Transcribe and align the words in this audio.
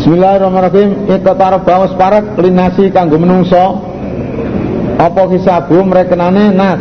Bismillahirrahmanirrahim. 0.00 1.12
Iqtar 1.12 1.60
bawas 1.60 1.92
parak 2.00 2.40
linasi 2.40 2.88
kanggo 2.88 3.20
menungso. 3.20 3.84
Apa 4.96 5.28
kisabu 5.28 5.84
mrekenane 5.84 6.48
nas. 6.48 6.80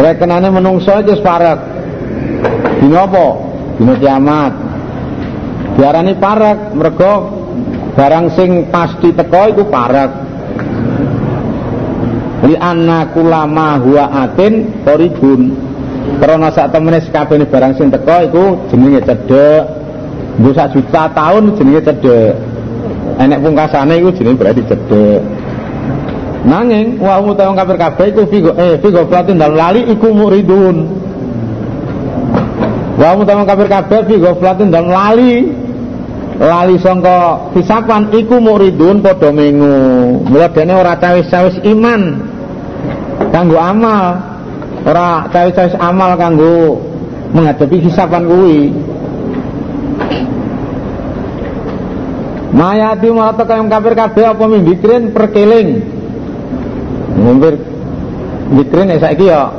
Mrekenane 0.00 0.48
menungso 0.48 0.96
itu 1.04 1.20
parak. 1.20 1.60
Dina 2.80 3.04
apa? 3.04 3.26
Dina 3.76 3.94
kiamat. 4.00 4.52
Diarani 5.76 6.16
parak 6.16 6.72
mergo 6.72 7.14
barang 7.92 8.26
sing 8.32 8.72
pasti 8.72 9.12
teko 9.12 9.52
iku 9.52 9.62
parak. 9.68 10.10
Li 12.48 12.56
anna 12.56 13.12
kulama 13.12 13.76
huwa 13.84 14.24
atin 14.24 14.82
koribun. 14.88 15.52
Karena 16.16 16.48
saat 16.48 16.72
temenis 16.72 17.12
kabeh 17.12 17.44
barang 17.44 17.76
sing 17.76 17.92
teko 17.92 18.16
iku 18.24 18.44
jenenge 18.72 19.04
Sak 20.34 20.74
juta 20.74 21.06
tahun 21.14 21.54
jenenge 21.54 21.82
cedek. 21.86 22.34
Enek 23.22 23.38
pungkasane 23.38 24.02
iku 24.02 24.10
jenenge 24.18 24.38
berarti 24.42 24.62
cedek. 24.66 25.20
Nanging 26.44 27.00
wa 27.00 27.22
utawa 27.24 27.56
kafir 27.56 27.76
kabeh 27.80 28.06
iku 28.12 28.22
figo 28.28 28.52
eh 28.60 28.76
figo 28.82 29.06
platin 29.08 29.40
dal 29.40 29.54
lali 29.54 29.86
iku 29.88 30.12
muridun. 30.12 30.90
Wa 33.00 33.16
utawa 33.16 33.48
kafir 33.48 33.68
kabeh 33.70 34.00
figo 34.10 34.36
platin 34.36 34.68
dal 34.68 34.90
lali 34.90 35.48
lali 36.36 36.76
sangka 36.82 37.48
hisapan 37.54 38.10
iku 38.12 38.42
muridun 38.42 39.00
padha 39.00 39.30
mengu. 39.32 40.20
Mula 40.28 40.50
dene 40.50 40.72
ora 40.74 40.98
cawis-cawis 40.98 41.62
iman 41.64 42.20
kanggo 43.32 43.56
amal. 43.56 44.20
Ora 44.84 45.30
cawis-cawis 45.32 45.78
amal 45.80 46.18
kanggo 46.18 46.76
menghadapi 47.32 47.88
hisapan 47.88 48.26
kuwi. 48.28 48.60
Mayati 52.54 53.10
mau 53.10 53.34
kaya 53.34 53.66
kafir 53.66 53.92
kabeh 53.98 54.24
apa 54.30 54.44
mimbikrin 54.46 55.10
perkeling. 55.10 55.82
Mimbir 57.18 57.58
dikrin 58.54 58.94
ya 58.94 58.98
saiki 59.02 59.26
ya 59.26 59.50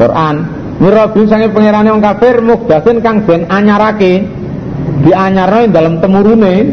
Quran. 0.00 0.36
Mirabin 0.80 1.28
sange 1.28 1.52
pangerane 1.52 1.92
wong 1.92 2.00
kafir 2.00 2.40
mukdasin 2.40 3.04
kang 3.04 3.28
ben 3.28 3.44
anyarake. 3.52 4.24
Dianyarno 5.04 5.68
dalam 5.68 6.00
temurune. 6.00 6.72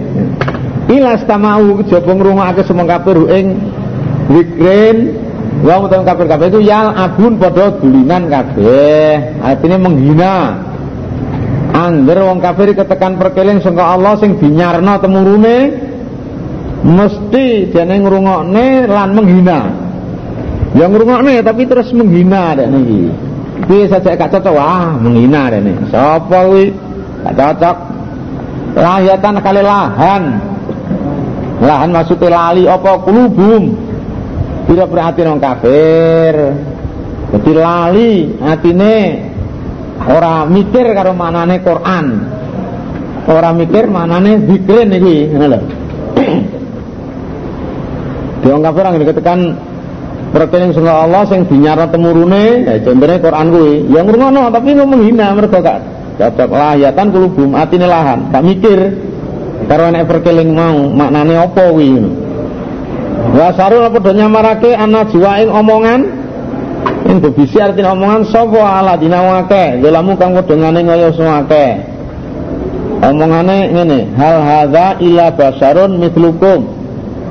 Ila 0.87 1.19
stamau 1.19 1.83
kejaba 1.83 2.11
ngrungokake 2.15 2.63
semua 2.63 2.87
kafir 2.87 3.19
ing 3.27 3.59
dikrin. 4.31 5.19
Wa 5.67 5.83
utawa 5.83 6.07
kafir 6.07 6.31
kabeh 6.31 6.47
itu 6.47 6.59
yal 6.63 6.95
abun 6.95 7.35
padha 7.35 7.75
dulinan 7.75 8.31
kabeh. 8.31 9.35
Artinya 9.43 9.77
menghina 9.83 10.35
Angger 11.79 12.19
wong 12.27 12.43
kafir 12.43 12.75
ketekan 12.75 13.15
perkeling 13.15 13.63
sangka 13.63 13.95
Allah 13.95 14.19
sing 14.19 14.35
dinyarno 14.35 14.99
temurune 14.99 15.57
mesti 16.83 17.71
dene 17.71 17.95
ngrungokne 18.03 18.67
lan 18.83 19.09
menghina. 19.15 19.59
Ya 20.75 20.91
ngrungokne 20.91 21.39
tapi 21.39 21.63
terus 21.71 21.95
menghina 21.95 22.51
dek 22.59 22.67
niki. 22.67 23.01
Piye 23.63 23.85
saja 23.87 24.19
gak 24.19 24.31
cocok 24.35 24.53
wah 24.55 24.91
menghina 24.99 25.47
dek 25.55 25.61
niki. 25.63 25.83
Sapa 25.87 26.39
kuwi? 26.51 26.75
Gak 27.23 27.35
cocok. 27.39 27.77
Lahiyatan 28.75 29.35
kali 29.39 29.61
lahan. 29.63 30.23
Lahan 31.63 31.89
maksudnya 31.95 32.27
lali 32.27 32.63
apa 32.67 32.91
kulubum. 33.07 33.71
Tidak 34.67 34.87
perhatian 34.91 35.31
wong 35.31 35.41
kafir. 35.41 36.35
Jadi 37.29 37.51
lali 37.55 38.11
atine 38.43 38.95
ora 40.07 40.47
mikir 40.47 40.85
karo 40.95 41.11
manane 41.11 41.59
Quran. 41.59 42.05
Ora 43.29 43.51
mikir 43.51 43.91
manane 43.91 44.47
zikrin 44.47 44.95
iki 44.95 45.17
ngono 45.35 45.47
lho. 45.51 45.59
Wong 48.49 48.63
kafir 48.63 48.83
yang 48.87 48.97
diketekan 49.03 49.39
perkening 50.31 50.71
sangka 50.73 51.05
Allah 51.05 51.21
sing 51.27 51.45
dinyara 51.45 51.91
temurune 51.91 52.65
ya 52.65 52.79
contohnya 52.81 53.19
Quran 53.19 53.47
kuwi. 53.51 53.73
Ya 53.91 54.01
ngrungono 54.01 54.49
tapi 54.49 54.73
ngomong 54.73 55.01
hina 55.05 55.35
mergo 55.35 55.59
gak 55.59 55.83
cocok. 56.17 56.49
Lahiyatan 56.49 57.07
kulubum 57.13 57.53
atine 57.53 57.85
lahan. 57.85 58.31
Gak 58.31 58.45
mikir 58.45 58.79
karo 59.67 59.91
nek 59.93 60.07
perkeling 60.07 60.55
mau 60.55 60.89
maknane 60.89 61.35
apa 61.37 61.69
kuwi. 61.69 61.91
Wa 63.29 63.53
sarul 63.53 63.85
do 63.93 64.11
nyamarake 64.15 64.73
ana 64.73 65.05
jiwaing 65.05 65.53
omongan 65.53 66.18
Ing 67.09 67.17
bisi 67.23 67.57
artinya 67.57 67.95
omongan 67.97 68.27
sapa 68.29 68.59
ala 68.59 68.93
dina 68.99 69.19
wake 69.23 69.81
Dolamu 69.81 70.13
kang 70.19 70.37
wedengane 70.37 70.85
ngaya 70.85 71.09
suwake 71.15 71.99
Omongane 72.99 73.71
ngene 73.71 73.99
hal 74.19 74.37
hadza 74.43 74.99
ila 74.99 75.31
basarun 75.31 76.03
mithlukum. 76.03 76.67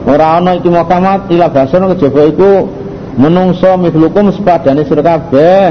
Ora 0.09 0.41
ana 0.41 0.57
iki 0.57 0.73
Muhammad 0.73 1.29
ila 1.29 1.53
basarun 1.53 1.93
kejaba 1.93 2.25
iku 2.25 2.53
menungso 3.21 3.77
mithlukum 3.77 4.33
sepadane 4.33 4.89
sira 4.89 5.05
kabeh. 5.05 5.69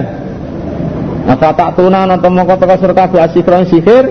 Apa 1.28 1.50
tak 1.58 1.70
tuna 1.82 2.06
nonton 2.06 2.30
mongko 2.30 2.62
teka 2.62 2.78
sira 2.78 2.94
kabeh 2.94 3.20
asikron 3.26 3.66
sihir? 3.66 4.06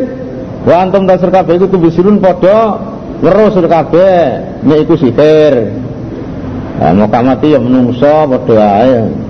Wa 0.66 0.82
antum 0.82 1.06
ta 1.06 1.22
sira 1.22 1.30
kabeh 1.30 1.54
iku 1.54 1.70
tubisirun 1.70 2.18
padha 2.18 2.82
weruh 3.22 3.54
sira 3.54 3.70
kabeh 3.70 4.18
nek 4.66 4.90
sihir. 4.90 5.54
Nah, 6.82 6.92
ya 7.46 7.58
menungso 7.62 8.26
padha 8.26 8.66
ae 8.82 9.25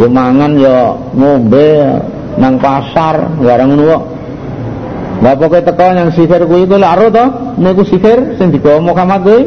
ya 0.00 0.08
mangan 0.08 0.52
ya 0.56 0.96
ngombe 1.12 1.70
nang 2.40 2.56
pasar 2.56 3.36
barang 3.36 3.68
ngono 3.68 3.84
kok. 3.84 4.02
Lah 5.20 5.36
pokoke 5.36 5.60
teko 5.60 5.86
yang 5.92 6.08
sihir 6.16 6.48
kuwi 6.48 6.64
iku 6.64 6.80
lak 6.80 7.12
to? 7.12 7.24
Niku 7.60 7.84
sihir 7.84 8.40
sing 8.40 8.48
digawa 8.48 8.80
Muhammad 8.80 9.20
kuwi. 9.20 9.40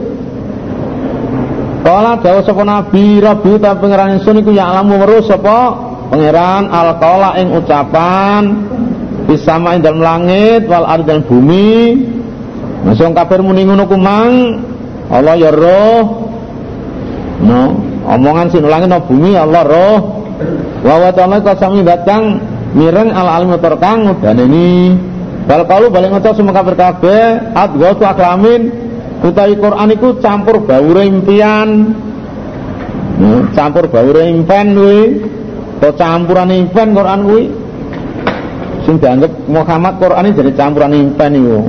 Kala 1.83 2.15
dawa 2.21 2.39
sapa 2.45 2.63
nabi 2.63 3.19
Rabbi 3.19 3.59
ta 3.59 3.75
pangeran 3.75 4.21
ingsun 4.21 4.39
iku 4.45 4.53
ya 4.53 4.69
alamu 4.69 5.01
weruh 5.01 5.25
sapa? 5.25 5.73
Pangeran 6.13 6.69
alqala 6.69 7.41
ing 7.41 7.57
ucapan 7.57 8.43
bisama 9.25 9.73
ing 9.73 9.81
dalem 9.81 10.05
langit 10.05 10.69
wal 10.69 10.85
ardh 10.85 11.09
dan 11.09 11.25
bumi. 11.25 11.97
Masuk 12.85 13.15
kafir 13.17 13.41
muni 13.41 13.65
ngono 13.65 13.89
kumang 13.89 14.61
Allah 15.09 15.35
ya 15.41 15.49
roh. 15.49 16.29
No 17.41 17.73
omongan 18.05 18.53
sing 18.53 18.61
langit 18.61 18.93
no 18.93 19.01
bumi 19.01 19.33
Allah 19.33 19.65
roh 19.65 20.22
wa 20.83 20.95
wa 20.99 21.09
ta'ala 21.15 21.39
datang 21.39 22.23
mireng 22.75 23.09
al 23.15 23.27
alim 23.39 23.55
kang 23.79 24.11
udaneni 24.11 24.93
bal 25.47 25.63
kalu 25.67 25.87
balik 25.91 26.11
ngucap 26.11 26.33
semua 26.35 26.55
kafir 26.55 26.75
kabeh 26.75 27.23
adghatu 27.55 28.03
aklamin. 28.03 28.83
Utawi 29.23 29.55
Quran 29.55 29.87
iku 29.95 30.19
campur 30.19 30.67
baure 30.67 31.07
impian. 31.07 31.95
Hmm, 33.15 33.55
campur 33.55 33.87
baure 33.87 34.27
impen 34.27 34.75
kuwi. 34.75 35.01
Atau 35.79 35.95
campuran 35.95 36.51
impen 36.51 36.91
Quran 36.91 37.19
kuwi. 37.23 37.43
Sing 38.83 38.99
dianggap 38.99 39.31
Muhammad 39.47 39.95
Quran 39.95 40.27
ini 40.27 40.35
jadi 40.35 40.51
campuran 40.59 40.91
impen 40.91 41.31
iku. 41.39 41.59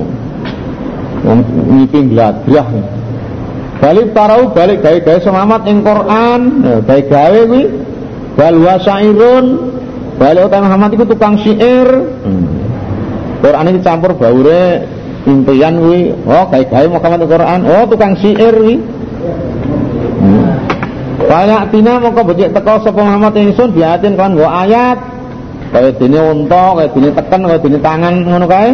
Wong 1.23 1.39
ngipi 1.47 1.99
gladrah. 2.11 2.67
Balik 3.79 4.11
tarau 4.11 4.51
balik 4.51 4.83
gawe-gawe 4.83 5.19
selamat 5.23 5.61
ing 5.71 5.79
Quran. 5.79 6.39
Gawe 6.83 7.01
gawe 7.07 7.39
kuwi 7.47 7.63
wal 8.35 8.57
wasairun 8.59 9.45
balik 10.15 10.47
utama 10.47 10.71
Muhammad 10.71 10.91
itu 10.95 11.05
tukang 11.07 11.35
syair. 11.39 11.87
Hmm. 12.23 12.45
Quran 13.43 13.67
ini 13.71 13.79
campur 13.83 14.15
baure 14.15 14.87
impian 15.27 15.75
kuwi. 15.79 16.15
Oh 16.27 16.43
gawe-gawe 16.47 16.85
Muhammad 16.87 17.21
Quran 17.27 17.59
oh 17.67 17.83
tukang 17.87 18.13
syair 18.19 18.53
kuwi. 18.55 18.75
Hmm. 20.19 20.45
Kaya 21.25 21.65
tina 21.73 21.97
mongko 21.97 22.21
becik 22.31 22.53
teko 22.53 22.85
sapa 22.85 23.01
Muhammad 23.01 23.33
ingsun 23.35 23.73
biatin 23.73 24.13
kan 24.19 24.35
nggo 24.35 24.47
ayat. 24.47 24.99
Kaya 25.73 25.89
dene 25.97 26.19
unta 26.21 26.77
kaya 26.77 26.87
dene 26.93 27.09
teken 27.11 27.41
kaya 27.43 27.59
dene 27.59 27.77
tangan 27.81 28.13
ngono 28.23 28.45
kae. 28.47 28.71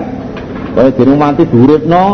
Kaya 0.76 0.90
dene 0.94 1.14
mati 1.18 1.44
duripno 1.48 2.06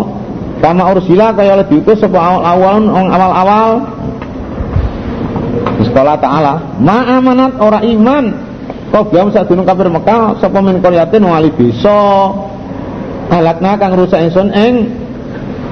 kama 0.63 0.83
ursila 0.93 1.35
kaya 1.35 1.59
oleh 1.59 1.67
diutus 1.69 2.01
sapa 2.01 2.17
awal-awal 2.17 2.85
awal-awal 2.89 3.71
Sekolah 5.85 6.17
ta'ala. 6.17 6.53
Ma 6.81 7.21
amanat 7.21 7.61
ora 7.61 7.85
iman. 7.85 8.25
Saat 8.97 9.45
gunung 9.51 9.67
kafir 9.67 9.93
Mekah 9.93 10.41
Sapa 10.41 10.57
min 10.63 10.81
koryatin 10.81 11.21
wali 11.21 11.53
desa. 11.53 12.33
Alakna 13.27 13.75
kang 13.77 13.93
rusak 13.99 14.23
insun 14.23 14.49
ing 14.55 14.87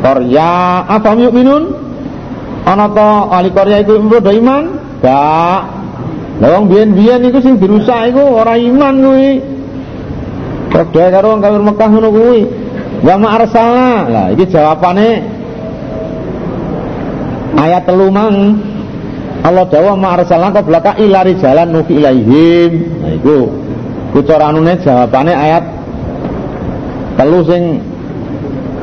Korya 0.04 0.84
Apa 0.86 1.16
yuk 1.18 1.34
minun? 1.34 1.72
Ana 2.68 2.92
to 2.92 3.10
wali 3.32 3.50
korya 3.50 3.82
iku 3.82 3.98
do 3.98 4.32
iman? 4.32 4.64
Gak. 5.02 5.62
Lawang 6.44 6.68
biyen-biyen 6.68 7.24
iku 7.32 7.40
sing 7.40 7.58
dirusak 7.58 8.12
iku 8.14 8.22
ora 8.22 8.60
iman 8.60 8.94
kuwi. 9.02 9.32
Padha 10.70 11.06
karo 11.10 11.34
wong 11.34 11.42
kafir 11.42 11.62
Mekah 11.64 11.88
ngono 11.90 12.10
kuwi. 12.12 12.40
Wa 13.06 13.16
ma 13.22 13.38
arsalna 13.38 13.92
Lah 14.10 14.26
iki 14.34 14.50
jawabane 14.50 15.10
ayat 17.56 17.88
telu 17.88 18.12
mang 18.12 18.60
Allah 19.46 19.66
dawa 19.70 19.94
ma 19.94 20.18
arsalna 20.18 20.50
qablaka 20.50 20.98
ila 20.98 21.22
rijalan 21.22 21.70
nufi 21.70 22.02
ilaihim. 22.02 22.72
Nah 23.06 23.12
iku 23.14 23.38
ku 24.10 24.20
cara 24.26 24.50
anune 24.50 24.74
jawabane 24.82 25.34
ayat 25.38 25.64
telu 27.22 27.46
sing 27.46 27.78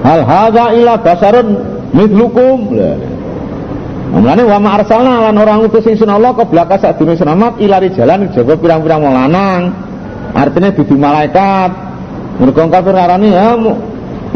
hal 0.07 0.23
hadza 0.23 0.65
ila 0.79 0.93
basarun 1.03 1.49
mithlukum 1.91 2.71
Mulane 4.13 4.45
wa 4.45 4.61
ma 4.61 4.77
arsalna 4.77 5.25
lan 5.25 5.41
orang 5.41 5.65
utus 5.65 5.89
ingsun 5.89 6.13
Allah 6.13 6.37
ke 6.37 6.45
belakang 6.45 6.77
sak 6.85 7.01
dunia 7.01 7.17
selamat 7.17 7.57
ilari 7.65 7.89
jalan 7.97 8.29
jaga 8.37 8.61
pirang-pirang 8.61 9.01
wong 9.01 9.15
lanang. 9.17 9.73
Artinya 10.37 10.69
dudu 10.77 11.01
malaikat. 11.01 11.73
Mergo 12.37 12.61
kafir 12.69 12.93
ngarani 12.93 13.29
ya 13.33 13.57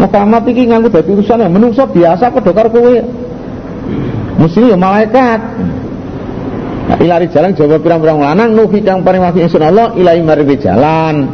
Muhammad 0.01 0.49
iki 0.49 0.65
nganggo 0.69 0.89
dadi 0.89 1.13
urusan 1.13 1.45
ya 1.45 1.49
menungso 1.53 1.85
biasa 1.93 2.33
padha 2.33 2.53
karo 2.57 2.73
kowe. 2.73 2.97
Mesti 4.41 4.73
ya 4.73 4.77
malaikat. 4.81 5.41
Nah, 6.87 6.97
ilari 7.03 7.27
jalan 7.35 7.51
jaga 7.59 7.83
pirang-pirang 7.83 8.23
lanang 8.23 8.55
nuhi 8.55 8.79
kang 8.79 9.03
paring 9.03 9.19
wahyu 9.19 9.43
ingsun 9.43 9.59
Allah 9.59 9.91
ilahi 9.99 10.23
maring 10.23 10.55
jalan. 10.63 11.27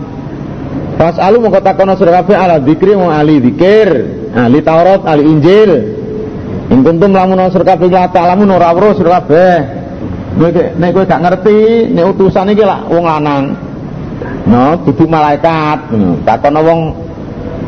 Pas 0.96 1.16
alu 1.20 1.44
mongko 1.44 1.60
takono 1.60 1.92
sira 1.98 2.24
kabeh 2.24 2.36
ala 2.36 2.56
dzikri 2.56 2.96
wa 2.96 3.12
ali 3.12 3.36
dzikir, 3.36 3.88
ahli 4.32 4.58
Taurat, 4.64 5.04
ahli 5.04 5.22
Injil. 5.28 5.72
In 6.72 6.80
kuntum 6.80 7.12
lamun 7.12 7.36
sira 7.52 7.68
kabeh 7.68 7.92
la 7.92 8.08
ta'lamun 8.08 8.48
ora 8.48 8.72
weruh 8.72 8.96
sira 8.96 9.20
kabeh. 9.20 9.54
Nek 10.80 10.96
gak 11.04 11.20
ngerti, 11.20 11.92
nek 11.92 12.16
utusan 12.16 12.48
iki 12.56 12.64
lak 12.64 12.88
wong 12.88 13.04
lanang. 13.04 13.52
No, 14.48 14.80
dudu 14.88 15.04
malaikat. 15.04 15.92
Takono 16.24 16.60
wong 16.64 16.80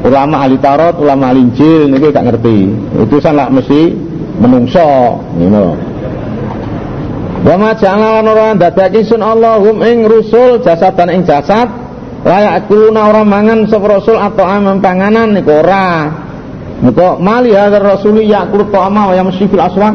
ulama 0.09 0.49
ahli 0.49 0.57
Taurat, 0.57 0.97
ulama 0.97 1.37
ahli 1.37 1.53
Injil 1.53 1.93
niku 1.93 2.09
gak 2.17 2.33
ngerti. 2.33 2.73
Utusan 2.97 3.37
lak 3.37 3.53
mesti 3.53 3.93
menungso, 4.41 5.21
ngono. 5.37 5.93
Wa 7.45 7.61
ma 7.61 7.77
ja'ala 7.77 8.25
ora 8.25 8.57
dadake 8.57 9.05
sun 9.05 9.21
Allahum 9.21 9.85
ing 9.85 10.09
rusul 10.09 10.65
jasadan 10.65 11.13
ing 11.13 11.29
jasad 11.29 11.69
layak 12.25 12.65
kuluna 12.73 13.13
orang 13.13 13.29
mangan 13.29 13.59
sapa 13.69 14.01
rasul 14.01 14.17
atau 14.17 14.49
amam 14.49 14.81
panganan 14.81 15.37
niku 15.37 15.61
ora. 15.61 16.09
Muga 16.81 17.21
mali 17.21 17.53
hadar 17.53 17.85
rasuli 17.85 18.33
yakul 18.33 18.73
ta'ama 18.73 19.13
wa 19.13 19.15
yamsi 19.15 19.45
fil 19.45 19.61
aswaq. 19.61 19.95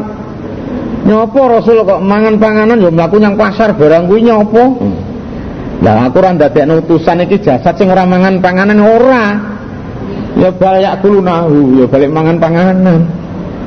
Nyopo 1.10 1.40
rasul 1.50 1.82
kok 1.82 1.98
mangan 1.98 2.38
panganan 2.38 2.78
ya 2.78 2.90
mlaku 2.94 3.18
nyang 3.18 3.34
pasar 3.34 3.74
barang 3.74 4.06
kuwi 4.06 4.30
nyopo? 4.30 4.62
Lah 5.82 6.06
aku 6.06 6.22
ora 6.22 6.30
ndadekno 6.38 6.86
utusan 6.86 7.26
iki 7.26 7.42
jasad 7.42 7.74
sing 7.74 7.90
ora 7.90 8.06
mangan 8.06 8.38
panganan 8.38 8.78
ora. 8.78 9.24
Ya 10.38 10.54
balik 10.54 11.02
kulunahu, 11.02 11.82
ya 11.82 11.86
balik 11.90 12.14
mangan 12.14 12.38
panganan. 12.38 13.10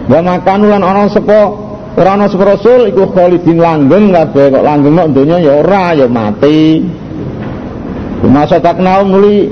Wa 0.07 0.24
makan 0.24 0.59
lan 0.71 0.81
ana 0.88 1.12
sapa 1.12 1.62
Ora 1.94 2.18
ana 2.18 2.25
sapa 2.25 2.57
rasul 2.57 2.90
iku 2.90 3.13
khalidin 3.13 3.62
langgeng 3.62 4.10
kabeh 4.10 4.50
kok 4.50 4.66
langgeng 4.66 4.98
kok 4.98 5.13
ya 5.38 5.54
ora 5.62 5.94
ya 5.94 6.10
mati. 6.10 6.81
Masa 8.25 8.57
taknau 8.57 9.06
muli 9.06 9.51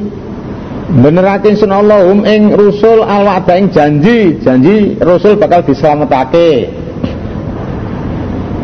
benerakin 0.89 1.53
sunallahum 1.53 2.25
ing 2.25 2.55
rusul 2.57 3.05
al 3.05 3.29
wa'da 3.29 3.53
ing 3.61 3.69
janji, 3.69 4.41
janji 4.41 4.97
rasul 4.97 5.37
bakal 5.37 5.61
diselametake. 5.61 6.71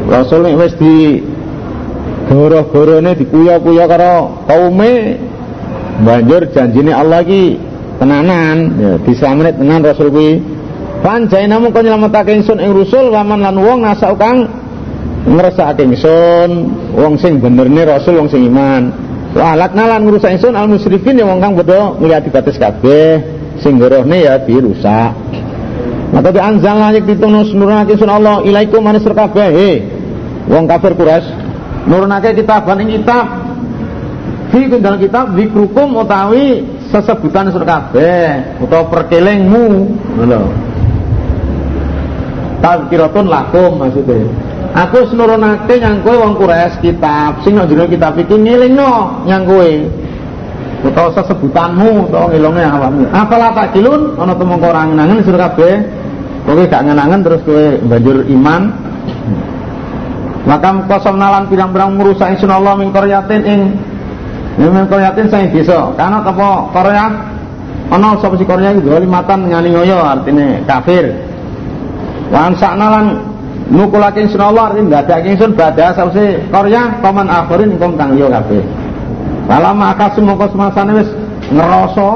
Rasul 0.09 0.47
nek 0.47 0.55
wis 0.57 0.73
di 0.79 1.21
goro-gorone 2.31 3.13
dikuya-kuya 3.13 3.85
karo 3.85 4.41
kaume 4.49 5.21
banjur 6.01 6.49
janjine 6.49 6.91
Allah 6.97 7.21
iki 7.21 7.61
tenanan 8.01 8.57
ya 8.77 8.91
diselamet 9.05 9.53
tenan 9.57 9.81
rasul 9.85 10.09
kuwi 10.09 10.56
Panjai 11.07 11.47
namun 11.47 11.71
kau 11.71 11.79
nyelametake 11.79 12.35
ingsun 12.35 12.59
ing 12.59 12.75
rusul 12.75 13.15
waman 13.15 13.39
lan 13.39 13.55
wong 13.55 13.79
nasa 13.79 14.11
kang 14.19 14.43
ngrasakake 15.23 15.87
ingsun 15.87 16.67
wong 16.99 17.15
sing 17.15 17.39
bener 17.39 17.71
nih 17.71 17.87
rasul 17.87 18.19
wong 18.19 18.27
sing 18.27 18.43
iman. 18.51 18.91
Wa 19.31 19.55
alatna 19.55 19.87
lan 19.87 20.03
ngrusak 20.03 20.35
ingsun 20.35 20.59
al 20.59 20.67
musyrikin 20.67 21.15
yang 21.15 21.31
wong 21.31 21.39
kang 21.39 21.55
padha 21.55 21.95
ngliati 21.95 22.27
batas 22.27 22.59
kabeh 22.59 23.23
sing 23.63 23.79
gorohne 23.79 24.19
ya 24.19 24.35
dirusak. 24.43 25.15
Maka 26.11 26.27
di 26.35 26.43
anzal 26.43 26.75
lagi 26.75 26.99
ditunus 26.99 27.55
nurunake 27.55 27.95
sun 27.95 28.11
Allah 28.11 28.43
ilaikum 28.43 28.83
manis 28.83 29.07
kabeh. 29.07 29.47
He. 29.55 29.71
Wong 30.51 30.67
kafir 30.67 30.91
Quraisy 30.91 31.31
nurunake 31.87 32.35
kitaban 32.35 32.83
ing 32.83 32.99
kitab. 32.99 33.47
Fi 34.51 34.59
dalam 34.75 34.99
kitab 34.99 35.39
dikrukum 35.39 36.03
utawi 36.03 36.67
sesebutan 36.91 37.47
sur 37.55 37.63
kabeh 37.63 38.59
utawa 38.59 38.91
perkelingmu 38.91 39.63
ngono 40.19 40.66
tazkiratun 42.61 43.25
lakum 43.29 43.77
maksudnya. 43.77 44.27
Aku 44.77 45.09
senurunake 45.09 45.81
yang 45.81 46.05
kowe 46.05 46.13
wong 46.13 46.37
Quraisy 46.37 46.83
kitab. 46.85 47.41
Sing 47.41 47.57
nang 47.57 47.65
jero 47.65 47.89
kitab 47.89 48.13
iki 48.19 48.37
ngelingno 48.37 49.25
yang 49.25 49.47
kowe 49.47 49.69
utawa 50.85 51.09
sesebutanmu 51.17 52.11
utawa 52.11 52.29
ngilonge 52.29 52.61
awakmu. 52.61 53.03
Apalah 53.09 53.57
takilun 53.57 54.13
ana 54.21 54.37
temung 54.37 54.61
ora 54.61 54.85
ngenangen 54.85 55.25
sira 55.25 55.49
kabeh. 55.49 55.81
Kowe 56.45 56.63
gak 56.69 56.85
ngenangen 56.85 57.25
terus 57.25 57.41
kowe 57.41 57.65
banjur 57.89 58.21
iman. 58.29 58.61
Maka 60.47 60.69
kosong 60.87 61.19
nalan 61.19 61.51
pirang-pirang 61.51 61.99
merusak 61.99 62.31
insun 62.31 62.53
Allah 62.53 62.79
min 62.79 62.93
koryatin 62.95 63.41
ing 63.43 63.61
saya 65.27 65.47
desa. 65.51 65.91
Karena 65.97 66.23
apa 66.23 66.71
Korea 66.71 67.05
ana 67.91 68.15
sapa 68.19 68.39
si 68.39 68.45
Korea 68.47 68.71
iku 68.77 68.95
limatan 68.95 69.51
nyani 69.51 69.75
ngoyo 69.75 69.99
artine 70.05 70.63
kafir 70.63 71.26
Wan 72.27 72.53
saknalan 72.59 73.23
nukulake 73.71 74.23
ingsun 74.23 74.43
Allah 74.43 74.71
artinya 74.71 74.99
ndadake 74.99 75.31
ingsun 75.31 75.55
badha 75.55 75.95
sause 75.95 76.43
Korea 76.51 76.99
paman 76.99 77.27
akhirin 77.31 77.75
ingkang 77.75 77.95
kang 77.95 78.15
yo 78.19 78.27
kabeh. 78.27 78.63
Lama 79.47 79.95
akasun 79.95 80.27
mongko 80.27 80.51
semasane 80.51 80.91
wis 80.99 81.09
ngerasa 81.51 82.09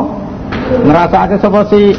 ngrasake 0.84 1.36
sapa 1.40 1.62
si 1.72 1.96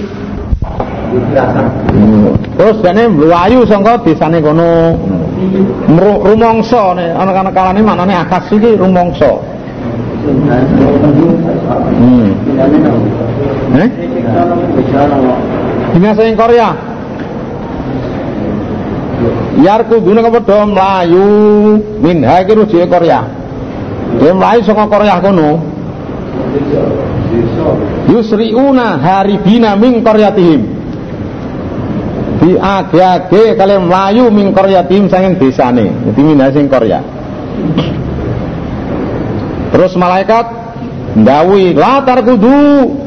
Terus 2.56 2.81
dene 2.81 3.05
mlayu 3.09 3.69
sangka 3.69 4.00
desane 4.05 4.41
kono. 4.41 4.97
Rumangsa 6.00 6.97
nek 6.97 7.17
ana 7.17 7.50
kalane 7.53 7.81
maknane 7.85 8.14
akas 8.17 8.49
iki 8.53 8.76
rumangsa. 8.81 9.41
Hmm. 11.99 12.29
Eh? 13.76 13.88
Binasa 15.93 16.23
ing 16.25 16.37
Korea. 16.38 16.91
Yarku 19.62 20.03
guna 20.03 20.26
padha 20.26 20.67
mlayu 20.67 21.26
minha 22.03 22.43
iki 22.43 22.53
rujuke 22.59 22.87
Korea. 22.91 23.23
Dia 24.19 24.35
mlayu 24.35 24.67
saka 24.67 24.91
Korea 24.91 25.23
kono. 25.23 25.62
Yusriuna 28.11 28.99
haribina 28.99 29.79
min 29.79 30.03
qaryatihim. 30.03 30.62
Di 32.42 32.59
age-age 32.59 33.54
kali 33.54 33.78
mlayu 33.78 34.26
min 34.35 34.50
qaryatihim 34.50 35.07
saking 35.07 35.38
desane. 35.38 35.95
Dadi 36.11 36.23
minha 36.26 36.50
sing 36.50 36.66
Korea. 36.66 36.99
Terus 39.71 39.95
malaikat 39.95 40.47
ndawi 41.16 41.71
latar 41.78 42.26
kudu 42.26 42.59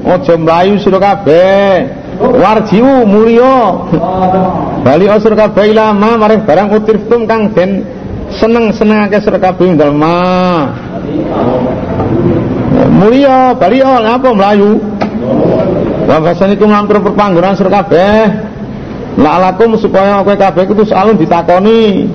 aja 0.08 0.34
mlayu 0.40 0.80
sira 0.80 1.04
kabeh 1.04 2.05
warjiu 2.22 3.04
mulya 3.04 3.88
bali 4.84 5.06
asur 5.10 5.34
kabeh 5.36 5.76
lama 5.76 6.20
maring 6.20 6.44
barang 6.48 6.68
utirtum 6.80 7.28
kang 7.28 7.52
den 7.52 7.84
seneng-senengake 8.36 9.22
sira 9.22 9.40
kabeh 9.40 9.76
dalem 9.76 10.04
mulya 12.96 13.56
bali 13.56 13.80
apa 13.84 14.30
melayu? 14.32 14.80
Wa 16.06 16.22
basanikum 16.22 16.70
lampir 16.70 17.02
perpanggonan 17.02 17.58
sira 17.58 17.82
kabeh. 17.82 18.14
La'alakum 19.16 19.80
supaya 19.80 20.20
kowe 20.28 20.36
kabeh 20.36 20.64
kudu 20.68 20.84
salun 20.84 21.16
ditakoni. 21.16 22.12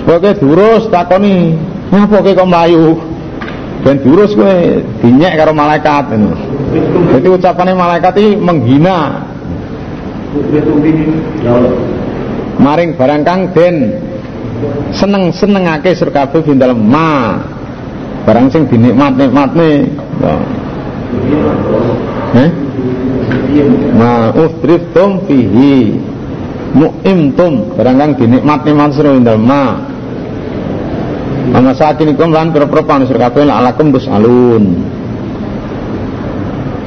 Supaya 0.00 0.18
kowe 0.20 0.32
durus 0.36 0.82
takoni 0.92 1.56
ngapa 1.88 2.20
kowe 2.20 2.32
kok 2.36 2.48
melayu? 2.48 3.00
Dan 3.84 4.00
durus 4.04 4.36
kowe 4.36 4.54
dinyek 5.00 5.32
karo 5.40 5.52
malaikat. 5.56 6.12
Jadi 7.16 7.26
ucapannya 7.30 7.74
malaikat 7.76 8.12
ini 8.20 8.30
menghina 8.36 9.23
maring 12.58 12.90
barang 12.94 13.22
kang 13.22 13.40
den 13.54 13.76
seneng 14.94 15.34
senengake 15.34 15.94
sur 15.94 16.10
kabeh 16.10 16.42
ing 16.46 16.58
dalem 16.58 16.80
ma. 16.80 17.38
Barang 18.24 18.48
sing 18.48 18.64
dinikmat 18.70 19.20
nikmatne 19.20 19.84
eh? 22.34 22.50
Ma 23.94 24.32
ufriftum 24.32 25.28
fihi. 25.28 26.00
Mu'imtum. 26.74 27.76
Barang 27.76 27.96
kang 28.00 28.10
dinikmat 28.16 28.64
nikmat 28.64 28.90
sur 28.96 29.06
ing 29.12 29.22
dalem 29.22 29.44
ma. 29.44 29.64
Ama 31.54 31.76
saat 31.76 32.00
ini 32.00 32.16
kum 32.16 32.32
lan 32.32 32.50
pira-pira 32.50 32.82
panusur 32.82 33.20
kabeh 33.20 33.44
alakum 33.44 33.92
dus 33.92 34.08
alun. 34.08 34.80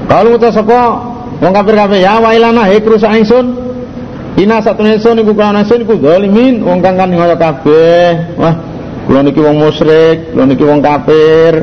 Kalau 0.07 0.39
kita 0.39 0.49
sapa 0.49 1.06
Wong 1.37 1.53
kafir 1.53 1.75
kabeh 1.77 1.99
ya 2.01 2.17
wailana 2.17 2.65
he 2.67 2.81
krusak 2.81 3.13
ingsun. 3.13 3.45
Ina 4.37 4.61
satune 4.61 4.97
ingsun 4.97 5.21
iku 5.21 5.33
kana 5.37 5.61
ingsun 5.61 5.85
iku 5.85 5.97
zalimin 6.01 6.65
wong 6.65 6.81
kang 6.81 6.97
kan 6.97 7.09
ngoyo 7.09 7.37
kabeh. 7.37 8.37
Wah, 8.37 8.55
kula 9.05 9.21
niki 9.21 9.41
wong 9.41 9.57
musyrik, 9.61 10.33
kula 10.33 10.43
niki 10.49 10.63
wong 10.65 10.81
kafir. 10.81 11.53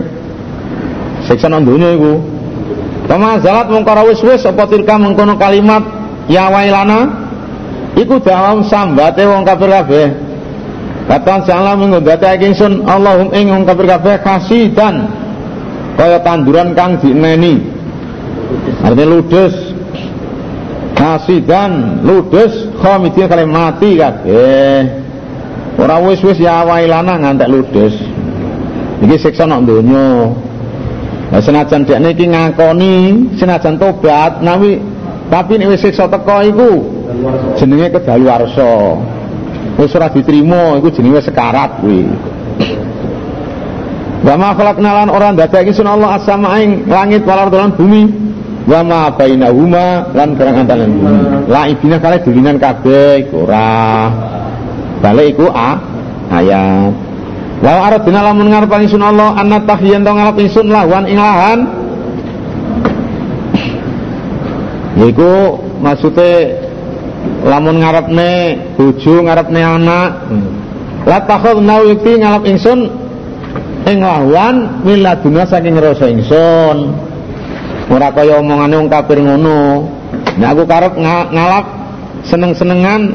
Siksa 1.27 1.51
nang 1.51 1.67
donya 1.67 1.95
iku. 1.95 2.23
Pamazalat 3.05 3.69
mung 3.69 3.85
ora 3.85 4.01
wis-wis 4.09 4.49
apa 4.49 4.65
tilka 4.65 4.97
mengkono 4.97 5.37
kalimat 5.37 5.85
ya 6.25 6.49
wailana 6.49 7.29
iku 8.01 8.17
dalam 8.23 8.65
sambate 8.65 9.29
wong 9.29 9.45
kafir 9.45 9.69
kabeh 9.69 10.07
Kata 11.05 11.45
salah 11.45 11.77
mengundate 11.77 12.25
ingsun 12.41 12.89
Allahum 12.89 13.29
ing 13.37 13.53
wong 13.53 13.69
kafir 13.69 13.85
kabeh 13.85 14.25
kasidan 14.25 15.05
kaya 16.01 16.17
tanduran 16.25 16.73
kang 16.73 16.97
dineni 16.97 17.74
artinya 18.85 19.05
ludes 19.09 19.55
kasidan 20.93 22.05
ludes 22.05 22.53
khamidin 22.79 23.27
kali 23.27 23.45
mati 23.49 23.97
kabeh 23.97 24.81
ora 25.81 25.97
wis-wis 26.05 26.39
ya 26.39 26.63
wailana 26.69 27.17
ngantek 27.19 27.49
ludes 27.49 27.97
iki 29.01 29.17
siksa 29.19 29.49
nok 29.49 29.61
donya 29.65 30.09
Nah, 31.35 31.43
senajan 31.43 31.83
dekne 31.83 32.15
iki 32.15 32.31
ngakoni 32.31 32.95
senajan 33.35 33.75
tobat 33.75 34.39
nawi 34.39 34.79
tapi 35.33 35.59
nek 35.59 35.75
wis 35.75 35.83
siksa 35.83 36.07
teko 36.07 36.47
iku 36.47 36.71
jenenge 37.59 37.91
kedaluwarsa. 37.91 38.95
Wis 39.75 39.91
ora 39.99 40.07
diterima 40.15 40.79
iku 40.79 40.95
jenenge 40.95 41.27
sekarat 41.27 41.83
kuwi. 41.83 42.07
Wa 44.23 44.39
ma 44.39 44.55
khalaqna 44.55 44.91
lan 45.03 45.09
ora 45.11 45.35
ndadekake 45.35 45.75
sun 45.75 45.91
Allah 45.91 46.23
as-sama 46.23 46.55
ing 46.63 46.87
langit 46.87 47.27
wal 47.27 47.51
lan 47.51 47.75
bumi. 47.75 48.24
Wa 48.65 48.81
ma 48.81 49.13
bainahuma 49.13 50.09
lan 50.17 50.41
kerang 50.41 50.65
antara 50.65 50.89
bumi. 50.89 51.45
La 51.53 51.69
ibina 51.69 52.01
kale 52.01 52.25
dulinan 52.25 52.57
kabeh 52.57 53.29
iku 53.29 53.45
ora. 53.45 54.09
Balik 55.05 55.37
iku 55.37 55.53
a 55.53 55.77
ayat. 56.33 56.93
Wa 57.61 57.93
aradina 57.93 58.25
lamun 58.25 58.49
ngarepan 58.49 58.89
ingsun 58.89 59.05
Allah 59.05 59.37
anna 59.37 59.61
tahyan 59.69 60.01
to 60.01 60.13
ngarep 60.17 60.37
ingsun 60.41 60.67
lawan 60.73 61.05
ing 61.05 61.21
lahan. 61.21 61.59
Yaiku 64.97 65.61
maksude 65.85 66.57
lamun 67.45 67.85
ngarepne 67.85 68.31
bojo 68.81 69.29
ngarepne 69.29 69.61
anak. 69.61 70.11
La 71.05 71.21
takhadna 71.21 71.85
wikti 71.85 72.17
ngarep 72.17 72.49
ingsun 72.49 72.81
ing 73.93 74.01
lawan 74.01 74.81
miladuna 74.89 75.45
saking 75.45 75.77
rasa 75.77 76.09
ingsun. 76.09 77.13
Ora 77.93 78.09
kaya 78.17 78.41
omongane 78.41 78.75
wong 78.81 78.89
kafir 78.89 79.21
ngono. 79.21 79.89
Nek 80.41 80.49
aku 80.57 80.63
karep 80.65 80.95
ngalap 80.99 81.67
seneng-senengan 82.25 83.13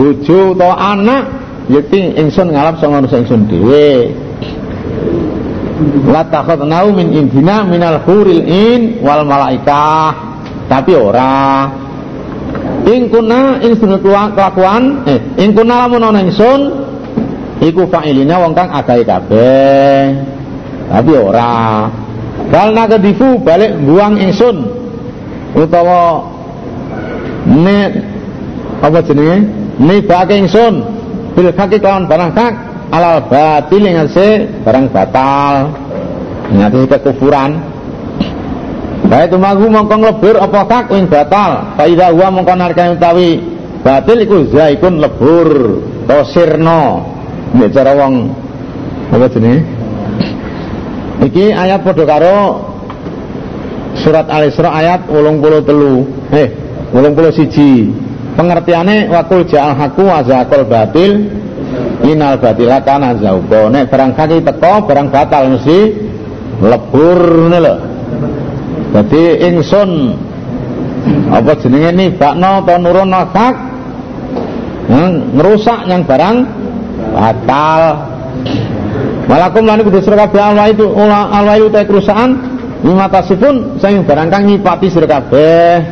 bojo 0.00 0.56
utawa 0.56 0.96
anak 0.96 1.22
yakti 1.68 2.16
ingsun 2.16 2.48
ngalap 2.54 2.80
sanga 2.80 3.04
manusa 3.04 3.20
ingsun 3.20 3.44
dhewe. 3.44 4.16
La 6.08 6.26
takhadnau 6.26 6.90
min 6.96 7.12
indina 7.12 7.62
minal 7.62 8.00
huril 8.02 8.42
in 8.42 8.80
wal 9.04 9.22
malaikah. 9.28 10.16
Tapi 10.66 10.92
ora. 10.96 11.68
Ing 12.88 13.12
kuna 13.12 13.60
kelakuan 14.32 15.04
eh 15.04 15.20
ing 15.44 15.52
kuna 15.52 15.84
lamun 15.84 16.08
ana 16.08 16.24
ingsun 16.24 16.60
iku 17.60 17.84
fa'ilina 17.84 18.40
wong 18.40 18.56
kang 18.56 18.72
agawe 18.72 19.04
kabeh. 19.04 20.02
Tapi 20.88 21.12
ora 21.12 21.84
Kal 22.48 22.72
nagadifu 22.72 23.44
balik 23.44 23.76
buang 23.84 24.16
ingsun. 24.16 24.56
Utawa 25.52 26.24
ne 27.44 27.78
apa 28.80 28.98
jenenge? 29.04 29.44
Nibake 29.76 30.34
ingsun. 30.40 30.74
Bil 31.36 31.52
haqi 31.52 31.76
kelawan 31.76 32.08
barang 32.08 32.32
hak 32.32 32.54
alal 32.88 33.20
batil 33.28 33.84
se 34.08 34.48
barang 34.64 34.88
batal. 34.88 35.76
Nyati 36.48 36.88
kekufuran. 36.88 37.60
Baik 39.08 39.32
tumagu 39.32 39.68
mongkong 39.68 40.04
lebur 40.04 40.40
apa 40.40 40.60
hak 40.64 40.84
ing 40.96 41.04
batal. 41.04 41.76
Faida 41.76 42.12
huwa 42.16 42.32
mongkong 42.32 42.58
narkane 42.58 42.96
utawi 42.96 43.44
batil 43.84 44.24
iku 44.24 44.48
zaikun 44.48 45.04
lebur. 45.04 45.48
To 46.08 46.24
sirna. 46.32 47.04
Nek 47.52 47.72
cara 47.76 47.92
wong 47.92 48.32
apa 49.12 49.28
jenenge 49.32 49.64
iki 51.24 51.50
ayat 51.50 51.82
padha 51.82 52.04
karo 52.06 52.38
surat 53.98 54.26
Al-Isra 54.30 54.70
ayat 54.70 55.10
83 55.10 56.34
eh 56.34 56.48
81 56.94 58.08
pengertiannya 58.38 59.10
wakul 59.10 59.42
ja'al 59.42 59.74
haku 59.74 60.06
wa 60.06 60.22
zakul 60.22 60.62
batil 60.62 61.26
inal 62.06 62.38
batila 62.38 62.78
kana 62.86 63.18
zauqa. 63.18 63.66
Nek 63.66 63.90
barang 63.90 64.12
kaki 64.14 64.38
teko 64.46 64.86
barang 64.86 65.08
batal 65.10 65.58
mesti 65.58 65.78
lebur 66.62 67.18
ngene 67.50 67.58
lho. 67.58 67.74
Dadi 68.94 69.22
ingsun 69.50 69.90
apa 71.28 71.52
jenenge 71.60 71.90
nibakno 71.92 72.62
to 72.62 72.74
nurono 72.78 73.22
hak? 73.34 73.56
Ngerusak 75.34 75.84
yang 75.90 76.06
barang 76.08 76.36
batal 77.12 77.80
Walakum 79.28 79.68
lan 79.68 79.84
kudu 79.84 80.00
sira 80.00 80.24
kabeh 80.24 80.40
alwa 80.40 80.72
itu 80.72 80.88
alwa 80.96 81.52
itu 81.60 81.68
kerusakan 81.68 82.30
lima 82.80 83.12
tasifun 83.12 83.76
sing 83.76 84.00
barang 84.08 84.32
kang 84.32 84.48
nyipati 84.48 84.88
sira 84.88 85.04
kabeh. 85.04 85.84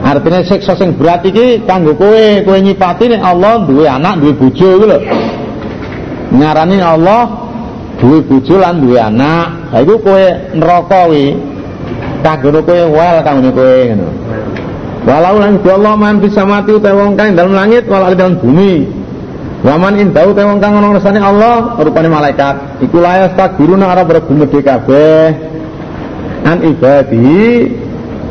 Artinya 0.00 0.40
siksa 0.40 0.72
sing 0.72 0.96
berat 0.96 1.28
iki 1.28 1.60
kanggo 1.68 1.92
kowe 1.92 2.40
kowe 2.48 2.56
nyipati 2.56 3.12
nek 3.12 3.20
Allah 3.20 3.68
duwe 3.68 3.84
anak 3.84 4.24
duwe 4.24 4.32
bojo 4.32 4.68
iku 4.80 4.86
lho. 4.88 4.98
Nyarani 6.32 6.80
Allah 6.80 7.52
duwe 8.00 8.24
bojo 8.24 8.54
lan 8.56 8.80
duwe 8.80 8.96
anak. 8.96 9.46
Ha 9.68 9.76
iku 9.84 10.00
kowe 10.00 10.24
neraka 10.56 11.04
kuwi 11.04 11.36
kanggo 12.24 12.64
kowe 12.64 12.82
wel 12.88 13.16
kanggo 13.20 13.52
kowe 13.52 13.78
ngono. 13.92 14.08
Walau 15.04 15.36
lan 15.36 15.60
Allah 15.60 15.94
man 16.00 16.16
bisa 16.24 16.48
mati 16.48 16.72
utawa 16.72 17.12
wong 17.12 17.12
kang 17.12 17.36
dalam 17.36 17.52
langit 17.52 17.84
walau 17.84 18.16
dalam 18.16 18.40
bumi 18.40 18.97
Waman 19.58 19.98
indau 19.98 20.30
te 20.30 20.46
wong 20.46 20.62
kang 20.62 20.78
ana 20.78 20.94
ngersane 20.94 21.18
Allah 21.18 21.74
rupane 21.82 22.06
malaikat. 22.06 22.78
Iku 22.78 23.02
layas 23.02 23.34
takbiruna 23.34 23.90
ora 23.90 24.06
berbumedhe 24.06 24.62
kabeh 24.62 25.34
an 26.46 26.62
ibadi 26.62 27.66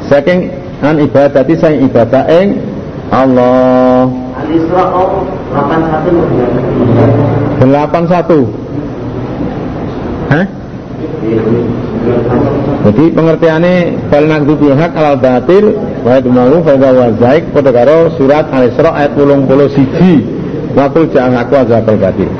saking 0.07 0.55
an 0.79 1.03
ibadati 1.03 1.59
sang 1.59 1.83
ibadah 1.83 2.31
ing 2.31 2.63
Allah. 3.11 4.07
Al-Isra 4.39 4.87
81 5.51 7.59
81. 7.59 10.31
Hah? 10.31 10.47
Jadi 12.87 13.03
pengertiannya 13.11 13.75
bal 14.07 14.31
nagdu 14.31 14.71
hak 14.71 14.95
alal 14.95 15.19
batil 15.19 15.75
wa 16.07 16.15
yadmaru 16.15 16.63
fa 16.63 16.79
wa 16.79 17.11
zaik 17.19 17.51
padha 17.51 17.75
karo 17.75 18.15
surat 18.15 18.47
Al-Isra 18.47 18.95
ayat 18.95 19.11
81. 19.19 20.36
Waktu 20.75 20.99
jangan 21.15 21.45
aku 21.45 21.53
azabal 21.63 21.95
batil. 21.95 22.31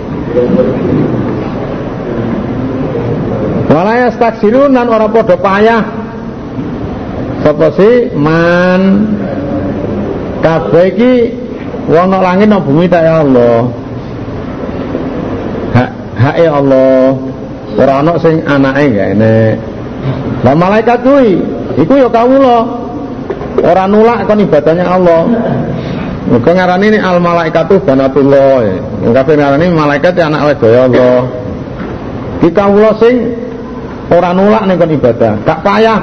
Walaya 3.68 4.10
staksirun 4.16 4.74
dan 4.74 4.88
orang 4.88 5.12
podo 5.12 5.36
payah 5.38 5.84
Sapa 7.46 7.70
si 7.78 8.12
man 8.18 9.08
wong 11.88 12.08
nang 12.12 12.20
langit 12.20 12.52
nang 12.52 12.60
bumi 12.66 12.90
tak 12.90 13.08
ya 13.08 13.24
Allah. 13.24 13.72
Hak 15.72 15.90
hake 16.18 16.46
Allah. 16.50 17.16
Ora 17.78 17.94
ana 18.02 18.14
sing 18.18 18.42
anake 18.44 18.90
ngene. 18.90 19.56
Lah 20.42 20.56
malaikat 20.58 21.06
kuwi 21.06 21.40
iku 21.78 21.94
ya 21.96 22.10
kawula. 22.10 22.68
Ora 23.62 23.86
nulak 23.88 24.26
kon 24.28 24.44
ibadahnya 24.44 24.86
Allah. 24.86 25.22
Muga 26.28 26.52
ngarani 26.52 26.92
ini 26.92 27.00
al 27.00 27.24
malaikatu 27.24 27.80
banatullah. 27.88 28.60
Wong 29.00 29.16
kafir 29.16 29.40
ngarani 29.40 29.72
malaikat 29.72 30.12
ya 30.20 30.28
anak 30.28 30.52
wedok 30.52 30.92
Allah. 30.92 31.20
Ki 32.44 32.50
kawula 32.52 32.92
sing 33.00 33.32
ora 34.12 34.36
nulak 34.36 34.64
ning 34.68 34.76
kon 34.76 34.92
ibadah, 34.92 35.40
gak 35.48 35.60
payah. 35.64 36.00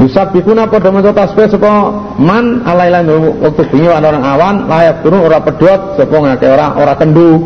Bisa 0.00 0.28
bikuna 0.28 0.68
pada 0.68 0.92
maca 0.92 1.12
tasbih 1.12 1.48
sapa 1.48 1.72
man 2.20 2.64
alailan 2.64 3.08
waktu 3.40 3.64
bengi 3.72 3.88
orang 3.88 4.20
awan 4.20 4.68
layak 4.68 5.00
turun 5.00 5.24
ora 5.24 5.40
pedot 5.40 5.96
sapa 6.00 6.16
ngake 6.16 6.46
ora 6.48 6.66
ora 6.72 6.94
kendu. 6.96 7.44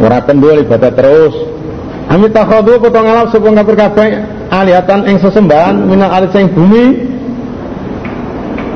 Ora 0.00 0.24
kendu 0.24 0.56
ibadah 0.56 0.92
terus. 0.96 1.36
Amit 2.08 2.32
takhadu 2.32 2.80
potong 2.80 3.04
ngalap 3.04 3.28
sapa 3.28 3.48
kafir 3.60 3.76
kabeh 3.76 4.08
alihatan 4.48 5.00
ing 5.04 5.16
sesembahan 5.20 5.84
minal 5.84 6.08
alit 6.08 6.32
sing 6.32 6.48
bumi 6.48 7.09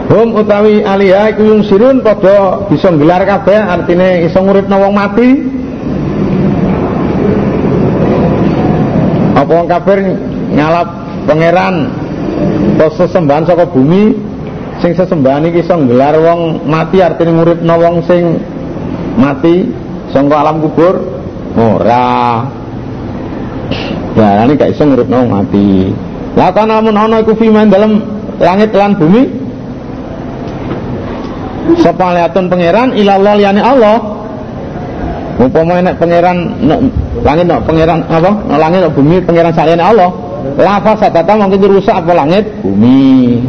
Hum 0.05 0.37
utawi 0.37 0.85
aliyah 0.85 1.33
iku 1.33 1.43
yung 1.49 1.63
sirun 1.65 2.05
padha 2.05 2.69
bisa 2.69 2.93
gelar 2.93 3.25
kabeh 3.25 3.57
artine 3.57 4.29
iso 4.29 4.37
nguripno 4.37 4.77
wong 4.77 4.93
mati. 4.93 5.29
Apa 9.33 9.51
wong 9.51 9.67
kafir 9.67 9.99
ngalap 10.53 10.89
pangeran 11.25 11.89
to 12.77 12.87
sesembahan 13.01 13.49
saka 13.49 13.65
bumi 13.65 14.13
sing 14.85 14.93
sesembahan 14.93 15.49
iki 15.49 15.65
iso 15.65 15.73
nggelar 15.73 16.21
wong 16.21 16.69
mati 16.69 17.01
artine 17.01 17.33
nguripno 17.41 17.75
wong 17.81 18.05
sing 18.05 18.45
mati 19.17 19.73
saka 20.13 20.37
alam 20.37 20.61
kubur 20.61 21.01
ora. 21.57 22.45
Ini 24.21 24.53
gak 24.53 24.69
iso 24.69 24.85
nguripno 24.85 25.17
wong 25.25 25.31
mati. 25.33 25.69
Lah 26.37 26.53
kana 26.53 26.85
mun 26.85 26.93
ana 26.93 27.25
iku 27.25 27.33
fi 27.41 27.49
dalam 27.49 28.05
langit 28.37 28.69
lan 28.77 29.01
bumi 29.01 29.44
sapa 31.81 32.13
liatun 32.13 32.47
pangeran 32.53 32.93
ilallah 32.97 33.35
liyane 33.39 33.63
Allah. 33.65 33.97
Umpama 35.35 35.83
nek 35.83 35.99
pangeran 35.99 36.37
langit 37.27 37.45
no 37.51 37.59
pangeran 37.67 38.07
apa? 38.07 38.31
No, 38.47 38.55
langit 38.55 38.87
no, 38.87 38.89
bumi 38.93 39.19
pangeran 39.25 39.51
saliyane 39.51 39.83
Allah. 39.83 40.11
Lava 40.61 40.93
satata 40.95 41.35
mungkin 41.35 41.59
dirusak 41.59 41.97
apa 42.05 42.13
langit? 42.15 42.45
Bumi. 42.61 43.41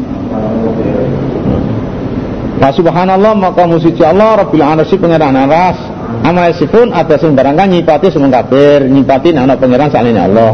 Nah 2.55 2.71
subhanallah 2.71 3.35
maka 3.35 3.67
musiji 3.67 4.01
Allah 4.01 4.47
Rabbil 4.47 4.63
Arsi 4.63 4.95
pangeran 4.97 5.35
aras. 5.35 5.77
Amal 6.25 6.57
sifun 6.57 6.89
ada 6.89 7.21
sing 7.21 7.37
barangkan 7.37 7.69
nyipati 7.69 8.09
semua 8.09 8.41
kafir 8.41 8.87
nyipati 8.89 9.35
anak 9.35 9.61
pangeran 9.61 9.91
saliyane 9.91 10.21
Allah. 10.25 10.51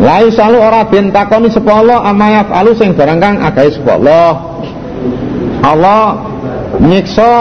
Lai 0.00 0.32
selalu 0.32 0.56
ora 0.56 0.88
den 0.88 1.12
takoni 1.12 1.52
sapa 1.52 1.84
Allah 1.84 2.00
amayaf 2.08 2.48
alu 2.48 2.72
sing 2.72 2.96
barang 2.96 3.20
kang 3.20 3.36
Allah. 3.44 4.32
Allah 5.60 6.29
nyiksa 6.80 7.32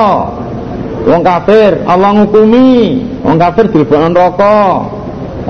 wong 1.07 1.21
kafir, 1.23 1.81
Allah 1.87 2.09
ngukumi 2.19 2.99
wong 3.23 3.37
kafir 3.39 3.71
dilebokno 3.71 4.07
neraka. 4.11 4.57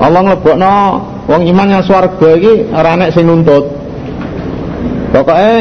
Allah 0.00 0.20
nglebokno 0.24 0.76
wong 1.28 1.42
iman 1.50 1.68
yang 1.68 1.82
swarga 1.84 2.30
iki 2.38 2.70
ora 2.72 2.96
enek 2.96 3.12
sing 3.12 3.28
nuntut. 3.28 3.68
Pokoke 5.10 5.54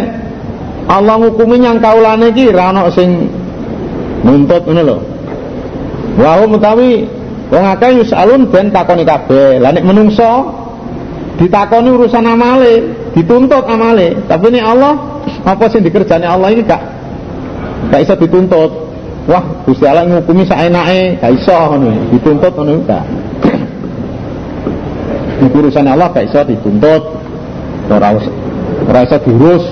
Allah 0.90 1.16
ngukumi 1.20 1.60
yang 1.60 1.82
kaulane 1.82 2.32
iki 2.32 2.54
ora 2.54 2.72
ana 2.72 2.88
sing 2.94 3.28
nuntut 4.24 4.64
ngono 4.64 4.82
lho. 4.86 4.98
Wa 6.22 6.40
mutawi 6.46 7.04
wong 7.50 7.66
akeh 7.66 8.00
yusalun 8.00 8.48
ben 8.48 8.72
takoni 8.72 9.04
kabeh. 9.04 9.60
Lah 9.60 9.74
nek 9.74 9.84
menungso 9.84 10.60
ditakoni 11.40 11.90
urusan 11.96 12.24
amale 12.28 12.84
dituntut 13.16 13.64
amale 13.66 14.20
tapi 14.28 14.52
ini 14.52 14.60
Allah 14.60 15.24
apa 15.48 15.72
sih 15.72 15.80
dikerjani 15.80 16.28
Allah 16.28 16.52
ini 16.52 16.68
gak 16.68 16.99
gak 17.88 18.00
bisa 18.04 18.16
dituntut. 18.20 18.72
Wah 19.30 19.44
Gusti 19.64 19.86
Allah 19.88 20.04
ngukumi 20.10 20.44
saenake 20.44 21.24
gak 21.24 21.32
iso 21.32 21.56
dituntut 22.12 22.54
ngono 22.60 22.84
gak. 22.84 23.06
Urusan 25.56 25.88
Allah 25.88 26.08
gak 26.12 26.28
iso 26.28 26.40
dituntut. 26.44 27.04
Ora 27.88 28.10
ora 28.90 29.00
iso 29.08 29.18
diurus. 29.24 29.66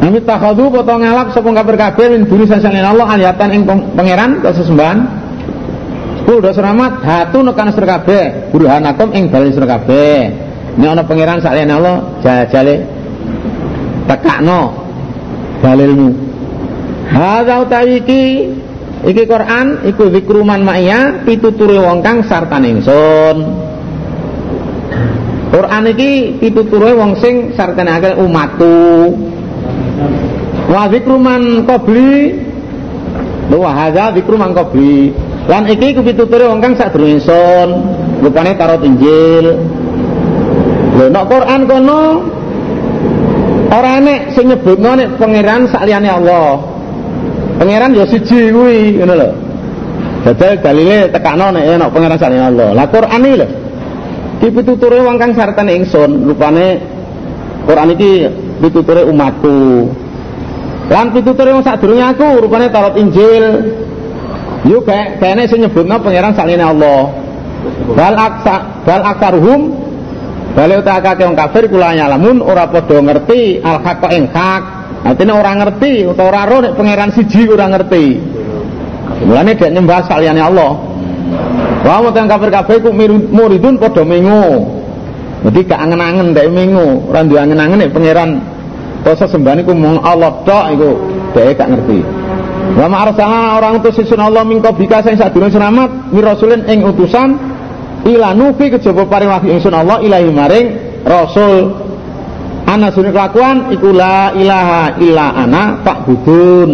Nami 0.00 0.18
takhadu 0.24 0.72
potong 0.72 1.04
ngalap 1.04 1.28
sapa 1.36 1.48
kabeh 1.52 1.76
kabeh 1.76 2.06
min 2.16 2.24
duni 2.24 2.48
sasalin 2.48 2.88
Allah 2.88 3.04
aliyatan 3.04 3.48
ing 3.52 3.62
pangeran 3.68 4.40
kesesembahan 4.40 5.20
Kul 6.24 6.38
do 6.44 6.52
seramat 6.52 7.00
hatu 7.02 7.42
nekan 7.42 7.72
sira 7.72 7.98
kabeh 7.98 8.52
burhanakum 8.52 9.10
ing 9.16 9.32
dalil 9.32 9.50
sira 9.50 9.66
kabeh. 9.66 10.30
Nek 10.78 10.88
ana 10.94 11.02
pangeran 11.02 11.42
saliyane 11.42 11.72
Allah 11.74 11.96
jajale 12.22 12.86
tekakno 14.06 14.89
dalilmu. 15.60 16.10
Hadza 17.10 17.54
utawi 17.62 18.00
iki 19.04 19.22
Quran 19.24 19.84
iku 19.88 20.12
zikruman 20.12 20.60
ma'ya 20.60 21.24
pituture 21.24 21.80
wong 21.80 22.04
kang 22.04 22.24
sartane 22.24 22.80
ingsun. 22.80 23.36
Quran 25.50 25.84
iki 25.90 26.40
pituture 26.40 26.94
wong 26.94 27.18
sing 27.18 27.56
sartane 27.56 27.90
akeh 27.90 28.14
umatku. 28.20 28.76
Wa 30.70 30.86
zikruman 30.86 31.66
qabli 31.66 32.46
Wa 33.50 33.74
hadza 33.74 34.14
zikruman 34.14 34.54
qabli 34.54 35.10
Lan 35.50 35.66
iki 35.66 35.98
ku 35.98 36.06
pituture 36.06 36.46
wong 36.46 36.62
kang 36.62 36.78
sadurunge 36.78 37.18
ingsun, 37.18 37.68
rupane 38.22 38.54
tarot 38.54 38.86
Injil. 38.86 39.58
Lho 40.94 41.06
nek 41.10 41.24
Quran 41.26 41.60
kono 41.66 42.02
ora 43.70 44.02
enek 44.02 44.34
sing 44.34 44.50
nyebutno 44.50 44.90
nek 44.98 45.08
pangeran 45.16 45.70
sakliyane 45.70 46.10
Allah. 46.10 46.58
Pangeran 47.62 47.94
ya 47.94 48.04
siji 48.10 48.50
kuwi, 48.50 48.98
ngono 48.98 49.14
lho. 49.14 49.28
Dadal 50.26 50.60
dalile 50.60 51.08
tekano 51.08 51.54
nek 51.54 51.64
ana 51.64 51.86
pangeran 51.88 52.18
sakliyane 52.18 52.46
Allah. 52.50 52.68
Lah 52.74 52.86
Quran 52.90 53.20
iki 53.22 53.36
lho. 53.38 53.48
Iki 54.40 54.48
pituture 54.56 54.98
wong 55.04 55.16
kang 55.20 55.32
sartane 55.36 55.76
ingsun, 55.76 56.24
rupane 56.24 56.80
Quran 57.68 57.88
iki 57.94 58.10
pituture 58.58 59.04
umatku. 59.04 59.88
Lan 60.90 61.06
pituture 61.14 61.52
wong 61.54 61.62
sadurunge 61.62 62.04
aku, 62.16 62.28
rupane 62.42 62.66
tarot 62.72 62.96
Injil. 62.98 63.44
Yo 64.66 64.84
kayak 64.84 65.22
kayaknya 65.22 65.48
saya 65.48 65.58
nyebutnya 65.64 65.96
pangeran 66.00 66.32
salina 66.36 66.72
Allah. 66.72 67.12
Bal 67.92 68.16
aksa 68.16 68.84
bal 68.84 69.02
balik 70.50 70.82
utak 70.82 70.98
kakek 71.02 71.26
orang 71.30 71.38
kafir 71.38 71.64
kula 71.70 71.94
nyalamun 71.94 72.42
ora 72.42 72.66
podo 72.66 72.98
ngerti 72.98 73.62
al 73.62 73.78
hak 73.82 74.02
ing 74.10 74.26
hak. 74.30 74.62
Artinya 75.00 75.40
orang 75.40 75.64
ngerti 75.64 76.04
atau 76.04 76.28
orang 76.28 76.44
roh 76.50 76.58
nek 76.60 76.72
pangeran 76.76 77.10
siji 77.16 77.48
orang 77.48 77.72
ngerti. 77.72 78.04
Mulane 79.24 79.56
dia 79.56 79.68
nyembah 79.72 80.00
saliyane 80.04 80.42
Allah. 80.44 80.72
Wah 81.80 81.98
mau 82.04 82.12
kafir-kafir 82.12 82.84
ku 82.84 82.92
muridun 83.32 83.80
podo 83.80 84.04
mengu. 84.04 84.76
Jadi 85.40 85.64
gak 85.64 85.80
angen-angen 85.80 86.36
dek 86.36 86.52
mengu, 86.52 87.08
ora 87.08 87.24
duwe 87.24 87.40
angen-angen 87.40 87.88
pangeran 87.88 88.44
Kau 89.00 89.16
sembah 89.16 89.56
ku 89.64 89.72
mung 89.72 89.96
Allah 90.04 90.44
tok 90.44 90.64
iku 90.76 90.90
dhek 91.32 91.56
gak 91.56 91.68
ngerti. 91.72 92.04
Wa 92.76 92.86
ma'arsalna 92.86 93.56
orang 93.56 93.80
utus 93.80 93.96
isun 93.96 94.20
Allah 94.20 94.44
min 94.44 94.60
qablika 94.60 95.00
sing 95.00 95.16
sadurunge 95.16 95.56
selamat 95.56 96.12
mi 96.12 96.20
rasulin 96.20 96.68
ing 96.68 96.84
utusan 96.84 97.49
ila 98.06 98.32
nufi 98.32 98.72
kejaba 98.72 99.04
paring 99.04 99.28
wahyu 99.28 99.60
ingsun 99.60 99.74
Allah 99.74 100.00
ilahi 100.00 100.28
maring 100.32 100.66
rasul. 101.04 101.76
Ana 102.70 102.92
sunik 102.94 103.10
kelakuan 103.10 103.72
iku 103.74 103.90
la 103.90 104.30
ilaha 104.36 104.94
illa 105.02 105.34
ana 105.34 105.82
budun 106.06 106.70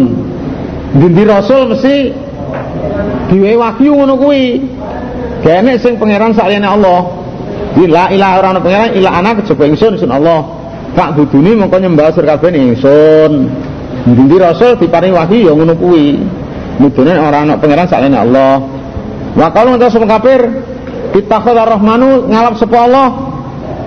Dindi 0.93 1.23
rasul 1.25 1.73
mesti 1.73 2.13
diwe 3.33 3.57
wahyu 3.57 3.91
ngono 3.97 4.15
kuwi. 4.15 4.61
Kene 5.43 5.77
sing 5.81 5.99
pangeran 5.99 6.31
saliyane 6.37 6.67
Allah. 6.67 7.01
La 7.77 8.09
ilaha 8.09 8.33
ora 8.39 8.47
ana 8.55 8.61
pangeran 8.61 8.89
illa 8.95 9.09
ana 9.11 9.35
kejaba 9.35 9.63
ingsun 9.67 9.99
ingsun 9.99 10.11
Allah. 10.13 10.47
Buduni 10.97 11.53
mongko 11.53 11.77
nyembah 11.77 12.13
sir 12.13 12.23
kabeh 12.23 12.55
ingsun. 12.55 13.33
Ndi 14.07 14.35
rasul 14.39 14.79
diparingi 14.79 15.17
wahyu 15.17 15.49
ya 15.49 15.53
ngono 15.53 15.73
kuwi. 15.75 16.19
Mudune 16.77 17.13
ora 17.19 17.43
ana 17.43 17.57
pangeran 17.57 17.89
sakjane 17.89 18.15
Allah. 18.15 18.63
Wa 19.37 19.53
kalau 19.53 19.77
sapa 19.77 20.07
kafir 20.07 20.41
ittakhadha 21.17 21.63
rahmanu 21.65 22.29
ngalap 22.29 22.53
sapa 22.61 22.77
Allah 22.85 23.07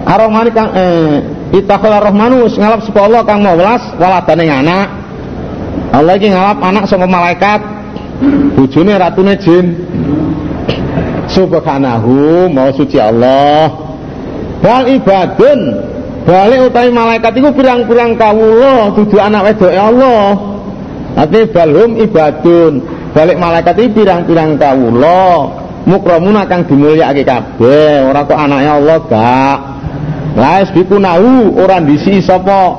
ar-rahman 0.05 0.47
kang 0.51 0.71
eh 0.75 1.23
ittakhadha 1.55 1.99
rahmanu 2.03 2.51
ngalap 2.51 2.81
sapa 2.83 3.01
Allah 3.07 3.21
kang 3.23 3.41
welas 3.47 3.83
waladane 3.97 4.45
anak. 4.51 4.89
Allah 5.91 6.15
iki 6.19 6.29
ngalap 6.31 6.59
anak 6.63 6.85
sapa 6.91 7.07
malaikat 7.07 7.61
bojone 8.59 8.93
ratune 8.99 9.35
jin. 9.39 9.67
Subhanahu 11.31 12.51
mau 12.51 12.75
suci 12.75 12.99
Allah. 12.99 13.71
Bal 14.61 14.91
ibadun 14.91 15.91
Balik 16.21 16.69
utawi 16.69 16.93
malaikat 16.93 17.33
itu 17.33 17.49
pirang-pirang 17.57 18.13
kawula 18.21 18.93
dudu 18.93 19.17
anak 19.17 19.51
wedok 19.51 19.73
Allah. 19.73 20.37
Artinya 21.17 21.49
balhum 21.49 21.91
ibadun. 21.97 22.85
Balik 23.17 23.41
malaikat 23.41 23.75
itu 23.81 24.05
pirang-pirang 24.05 24.61
kawula. 24.61 25.60
Mukramun 25.89 26.37
akan 26.37 26.61
dimulyakake 26.69 27.25
kabeh, 27.25 28.05
ora 28.05 28.29
kok 28.29 28.37
anaknya 28.37 28.77
Allah 28.77 28.99
gak. 29.09 29.59
Lah 30.37 30.63
nahu 30.87 31.57
ora 31.57 31.81
disi 31.83 32.21
sapa 32.21 32.77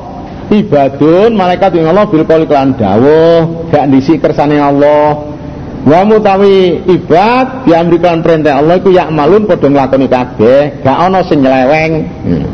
ibadun 0.53 1.33
malaikat 1.33 1.75
yang 1.75 1.91
Allah 1.91 2.05
bil 2.07 2.23
qoli 2.23 2.45
kelan 2.45 2.77
dawuh, 2.77 3.67
gak 3.73 3.89
disi 3.89 4.21
kersane 4.21 4.61
Allah. 4.61 5.33
Wa 5.81 6.05
mutawi 6.05 6.85
ibad 6.85 7.65
diamrikan 7.65 8.21
perintah 8.21 8.61
Allah 8.61 8.77
iku 8.77 8.93
yak 8.93 9.09
malun 9.09 9.49
padha 9.49 9.65
nglakoni 9.65 10.05
kabeh, 10.05 10.85
gak 10.85 10.97
ana 11.09 11.25
sing 11.25 11.41
nyeleweng. 11.41 11.91
Hmm. 12.21 12.45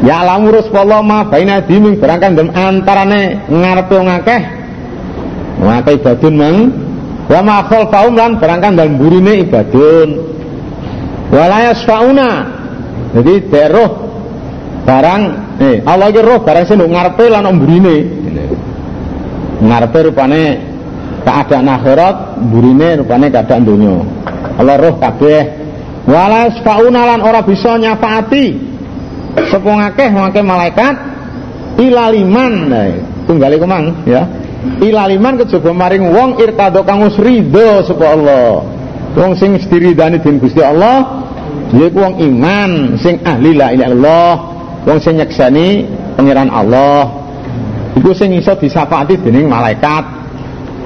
Ya 0.00 0.24
alam 0.24 0.48
urus 0.48 0.72
Allah 0.72 1.04
ma 1.04 1.28
baina 1.28 1.60
diming 1.60 2.00
berangkan 2.00 2.32
dem 2.32 2.48
antarane 2.56 3.44
ngarepe 3.52 3.92
wong 3.92 4.08
akeh. 4.08 4.42
Wong 5.60 5.74
akeh 5.84 5.92
ibadun 6.00 6.34
mang 6.40 6.56
wa 7.30 7.40
ma 7.46 7.56
khalfaum 7.70 8.18
lan 8.18 8.42
berangkan 8.42 8.74
dan 8.74 8.98
burine 8.98 9.46
ibadun. 9.46 10.08
Wala 11.30 11.70
yasfauna. 11.70 12.30
Jadi 13.14 13.46
deroh 13.46 13.90
barang 14.82 15.22
eh 15.62 15.76
Allah 15.86 16.10
roh 16.10 16.42
barang 16.42 16.64
sing 16.66 16.82
ngarepe 16.82 17.24
lan 17.30 17.46
mburine. 17.54 17.96
Ngarepe 19.60 19.98
rupane 20.10 20.42
keadaan 21.22 21.68
akhirat, 21.70 22.16
burine 22.50 22.88
rupane 22.98 23.30
keadaan 23.30 23.62
dunia. 23.62 24.02
Allah 24.58 24.76
roh 24.76 24.98
kabeh. 24.98 25.42
Wala 26.10 26.50
yasfauna 26.50 27.00
lan 27.14 27.20
ora 27.22 27.44
bisa 27.46 27.78
nyafaati 27.78 28.70
Sepung 29.30 29.78
akeh 29.78 30.10
akeh 30.10 30.42
malaikat 30.42 30.94
ilaliman 31.78 32.66
nah, 32.66 32.90
tunggal 33.30 33.54
ya 34.02 34.26
ilaliman 34.80 35.40
kejaba 35.40 35.72
maring 35.72 36.04
wong 36.12 36.36
irtado 36.40 36.84
kang 36.84 37.08
ridho 37.08 37.84
sapa 37.84 38.04
Allah. 38.12 38.64
Wong 39.16 39.32
sing 39.34 39.58
diridani 39.58 40.22
den 40.22 40.38
Gusti 40.38 40.62
Allah 40.62 41.26
yaiku 41.74 41.98
wong 42.02 42.14
iman 42.22 42.70
sing 42.98 43.18
ahli 43.26 43.54
la 43.58 43.74
ilaha 43.74 43.90
illallah 43.90 44.32
wong 44.86 44.98
sing 45.02 45.18
nyeksani 45.18 45.88
pangeran 46.14 46.52
Allah. 46.52 47.08
Iku 47.98 48.14
sing 48.14 48.36
iso 48.36 48.54
disapati 48.54 49.18
dening 49.18 49.50
malaikat. 49.50 50.04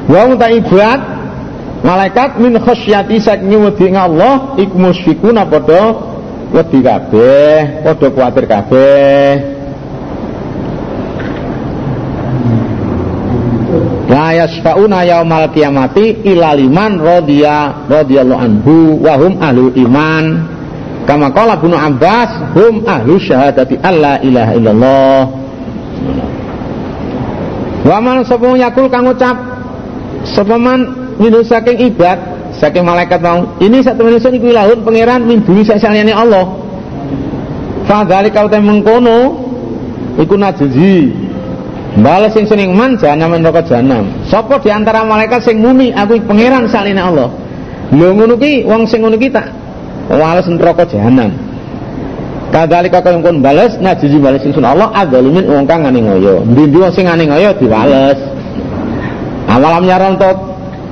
Wa 0.08 0.28
ta 0.36 0.48
ibad 0.48 1.00
malaikat 1.84 2.40
min 2.40 2.56
khasyati 2.56 3.20
saking 3.20 3.60
wedi 3.60 3.92
Allah 3.92 4.56
iku 4.56 4.74
musyfikuna 4.78 5.44
padha 5.44 5.82
wedi 6.54 6.80
kabeh 6.80 7.84
padha 7.84 8.06
kuwatir 8.08 8.44
kabeh 8.48 9.28
La 14.04 14.36
yasfauna 14.36 15.00
yaumal 15.08 15.48
kiamati 15.48 16.20
ila 16.28 16.52
liman 16.52 17.00
radhiya 17.00 17.88
radhiyallahu 17.88 18.40
anhu 18.40 19.00
wa 19.00 19.16
hum 19.16 19.40
ahlul 19.40 19.72
iman. 19.72 20.24
Kama 21.08 21.32
qala 21.32 21.56
Ibnu 21.60 21.76
Abbas 21.76 22.30
hum 22.52 22.84
ahlu 22.84 23.16
syahadati 23.16 23.80
alla 23.80 24.20
ilaha 24.20 24.52
illallah. 24.56 25.20
Wa 27.84 27.96
man 28.00 28.24
sapa 28.24 28.48
yakul 28.56 28.88
kang 28.88 29.08
ucap 29.08 29.36
sapa 30.24 30.56
man 30.56 30.80
saking 31.44 31.92
ibad 31.92 32.16
saking 32.56 32.84
malaikat 32.84 33.20
mau 33.20 33.44
ini 33.60 33.84
satu 33.84 34.04
manusia 34.08 34.32
iku 34.32 34.48
ilahun 34.48 34.80
pangeran 34.84 35.20
min 35.24 35.44
duni 35.44 35.64
sasaliyane 35.64 36.12
Allah. 36.12 36.48
Fa 37.84 38.04
dzalika 38.04 38.48
mengkono 38.60 39.44
iku 40.16 40.36
najzi 40.40 41.12
Balas 41.94 42.34
sing 42.34 42.42
seneng 42.50 42.74
man 42.74 42.98
jahanam 42.98 43.38
neraka 43.38 43.62
jahanam. 43.62 44.10
Sapa 44.26 44.58
di 44.58 44.66
antara 44.66 45.06
malaikat 45.06 45.46
sing 45.46 45.62
muni 45.62 45.94
aku 45.94 46.18
pangeran 46.26 46.66
saline 46.66 46.98
Allah. 46.98 47.30
Lho 47.94 48.10
ngono 48.18 48.34
ki 48.34 48.66
wong 48.66 48.90
sing 48.90 49.06
ngono 49.06 49.14
ki 49.14 49.30
tak 49.30 49.46
wales 50.10 50.42
neraka 50.50 50.90
jahanam. 50.90 51.30
Kadalika 52.50 52.98
kaya 52.98 53.22
kon 53.22 53.38
bales 53.38 53.78
najiji 53.78 54.18
bales 54.18 54.42
sing 54.42 54.50
Allah 54.58 54.90
adzalimin 54.90 55.46
wong 55.46 55.70
kang 55.70 55.86
ngane 55.86 56.02
ngoyo. 56.02 56.42
Ndi 56.42 56.74
wong 56.74 56.90
sing 56.90 57.06
ngane 57.06 57.30
ngoyo 57.30 57.54
dibales. 57.62 58.18
Awalam 59.46 59.86
nyaron 59.86 60.18
tot 60.18 60.38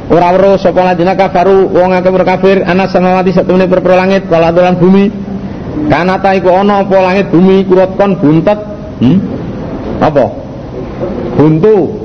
ora 0.07 0.31
weruh 0.39 0.55
sapa 0.55 0.87
ladina 0.87 1.19
kafaru 1.19 1.67
wong 1.67 1.99
akeh 1.99 2.15
kafir 2.23 2.63
ana 2.63 2.87
samawati 2.87 3.35
satune 3.35 3.67
perpro 3.67 3.99
langit 3.99 4.31
wala 4.31 4.55
bumi. 4.55 5.11
Kanata 5.91 6.31
iku 6.39 6.55
ana 6.55 6.87
apa 6.87 6.95
langit 6.95 7.27
bumi 7.35 7.67
kurut 7.67 7.99
kon 7.99 8.15
buntet. 8.23 8.59
Hmm? 9.03 9.19
Apa? 9.99 10.42
Buntu 11.43 12.03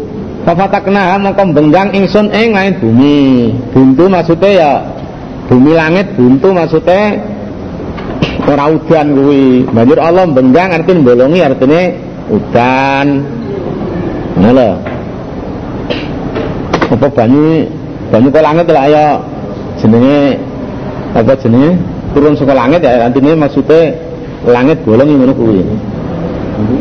Fafatakna 0.47 1.19
mongko 1.19 1.43
benggang 1.51 1.91
ingsun 1.91 2.31
ing 2.31 2.55
langit 2.55 2.79
bumi. 2.79 3.51
Buntu 3.75 4.07
maksudnya 4.07 4.51
ya 4.55 4.71
bumi 5.51 5.75
langit 5.75 6.07
buntu 6.15 6.55
maksudnya 6.55 7.19
ora 8.47 8.71
udan 8.71 9.07
kuwi. 9.11 9.67
Banjur 9.67 9.99
Allah 9.99 10.23
benggang 10.31 10.71
artinya 10.71 11.03
bolongi 11.03 11.43
artinya 11.43 11.81
udan. 12.31 13.07
Ngono. 14.39 14.69
Apa 16.95 17.07
banyu 17.11 17.67
banyu 18.07 18.29
ke 18.31 18.39
langit 18.39 18.65
lah 18.71 18.87
ya 18.87 19.05
jenenge 19.83 20.39
apa 21.11 21.35
jenenge 21.43 21.75
turun 22.15 22.39
saka 22.39 22.55
langit 22.55 22.87
ya 22.87 23.03
artinya 23.03 23.35
maksudnya 23.35 23.99
langit 24.47 24.79
bolong 24.87 25.11
ngono 25.11 25.35
kuwi. 25.35 25.59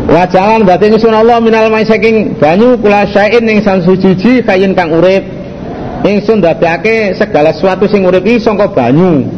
Wa 0.09 0.25
jalan 0.25 0.65
berarti 0.65 0.89
ingsun 0.89 1.13
Allah 1.13 1.37
minal 1.37 1.69
mai 1.69 1.85
saking 1.85 2.41
banyu 2.41 2.81
kula 2.81 3.05
syain 3.13 3.45
ing 3.45 3.61
sang 3.61 3.85
suci 3.85 4.41
kayin 4.41 4.73
kang 4.73 4.89
urip. 4.89 5.21
Ingsun 6.01 6.41
dadake 6.41 7.13
segala 7.13 7.53
sesuatu 7.53 7.85
sing 7.85 8.09
urip 8.09 8.25
iki 8.25 8.41
saka 8.41 8.73
banyu. 8.73 9.29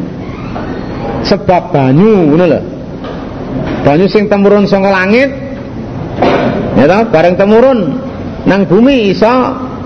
Sebab 1.27 1.75
banyu 1.75 2.31
ngono 2.31 2.45
lho. 2.55 2.61
Banyu 3.83 4.07
sing 4.07 4.31
temurun 4.31 4.71
saka 4.71 4.87
langit 4.95 5.31
ya 6.79 6.87
toh 6.87 7.11
bareng 7.11 7.35
temurun 7.35 7.99
nang 8.47 8.63
bumi 8.63 9.11
iso 9.11 9.35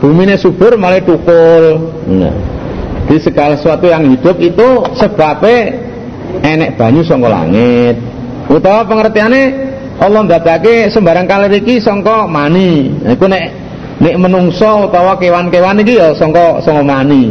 bumine 0.05 0.37
subur 0.37 0.77
malah 0.77 1.01
tukul. 1.01 1.97
Nah. 2.13 2.35
Di 3.09 3.17
segala 3.19 3.57
sesuatu 3.57 3.89
yang 3.89 4.05
hidup 4.05 4.37
itu 4.37 4.69
sebabnya 5.01 5.81
enek 6.45 6.77
banyu 6.77 7.01
saka 7.01 7.25
langit. 7.25 7.97
Utawa 8.53 8.85
pengertiannya 8.85 9.72
Allah 10.03 10.27
ndadake 10.27 10.91
sembarang 10.91 11.31
kalir 11.31 11.63
iki 11.63 11.79
sangka 11.79 12.27
mani. 12.27 12.91
Iku 13.07 13.31
nek 13.31 13.45
nek 14.03 14.19
menungso 14.19 14.91
utawa 14.91 15.15
kewan-kewan 15.15 15.79
iki 15.79 15.95
ya 15.95 16.11
sangka 16.19 16.59
sangka 16.59 16.83
mani. 16.83 17.31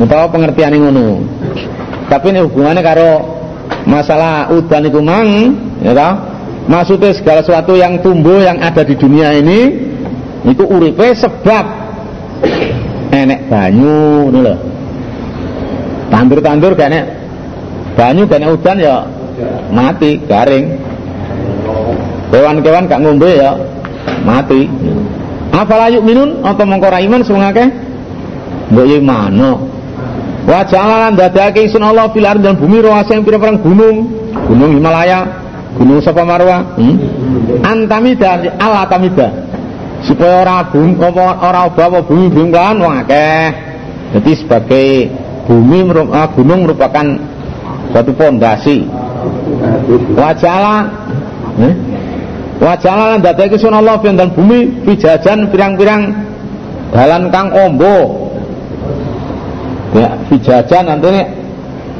Utawa 0.00 0.24
pengertiane 0.32 0.80
ngono. 0.80 1.20
Tapi 2.08 2.32
ini 2.32 2.40
hubungannya 2.40 2.80
karo 2.80 3.10
masalah 3.84 4.48
udan 4.48 4.88
itu 4.88 5.00
mang, 5.04 5.28
ya 5.84 5.92
toh? 5.92 6.12
Maksudnya 6.68 7.12
segala 7.12 7.44
sesuatu 7.44 7.76
yang 7.76 8.00
tumbuh 8.00 8.40
yang 8.40 8.56
ada 8.60 8.80
di 8.80 8.96
dunia 8.96 9.36
ini 9.36 9.72
itu 10.48 10.64
uripe 10.64 11.12
sebab 11.12 11.64
enek 13.12 13.52
banyu 13.52 14.32
ngono 14.32 14.38
lho. 14.48 14.54
Tandur-tandur 16.08 16.72
gak 16.72 16.88
enek 16.88 17.04
banyu 17.92 18.24
gak 18.24 18.40
enek 18.40 18.50
udan 18.56 18.76
ya 18.80 18.96
mati, 19.68 20.24
garing. 20.24 20.87
Kewan-kewan 22.28 22.84
gak 22.88 23.00
ngombe 23.00 23.30
ya 23.40 23.56
mati. 24.24 24.68
Afala 25.48 25.88
minun 25.88 26.44
atau 26.44 26.64
mongko 26.68 26.88
ra 26.92 27.00
iman 27.00 27.20
sing 27.24 27.40
akeh? 27.40 27.68
Mbok 28.68 28.84
yo 28.84 28.98
mano. 29.00 29.52
Wa 30.44 30.64
ja'alan 30.64 31.16
dadake 31.16 31.64
isun 31.64 31.84
Allah 31.84 32.08
fil 32.12 32.24
dan 32.24 32.56
bumi 32.56 32.80
rawasa 32.80 33.16
yang 33.16 33.24
pira 33.24 33.40
gunung, 33.40 34.08
gunung 34.48 34.70
Himalaya, 34.76 35.28
gunung 35.76 36.00
sapa 36.00 36.24
marwa, 36.24 36.64
hmm? 36.76 37.64
Antamida 37.64 38.40
ala 38.56 38.88
tamida. 38.88 39.28
Supaya 40.04 40.46
ora 40.46 40.56
bumi 40.68 40.94
apa 41.00 41.24
ora 41.42 41.62
bawa 41.68 42.00
bumi 42.04 42.32
bungkan 42.32 42.80
wong 42.80 42.92
akeh. 43.04 43.44
Jadi 44.16 44.32
sebagai 44.40 44.88
bumi 45.44 45.84
ah, 46.12 46.28
gunung 46.32 46.64
merupakan 46.64 47.06
suatu 47.92 48.12
pondasi. 48.16 48.88
Wajala 50.16 50.76
eh? 51.60 51.74
Wajah 52.58 52.94
lan 52.94 53.22
dadake 53.22 53.54
sun 53.54 53.70
Allah 53.70 54.02
fi 54.02 54.10
dan 54.10 54.34
bumi 54.34 54.82
fijajan 54.82 55.46
pirang-pirang 55.54 56.10
dalan 56.90 57.30
kang 57.30 57.54
ombo. 57.54 58.26
Ya, 59.94 60.18
fijajan 60.26 60.90
nanti 60.90 61.22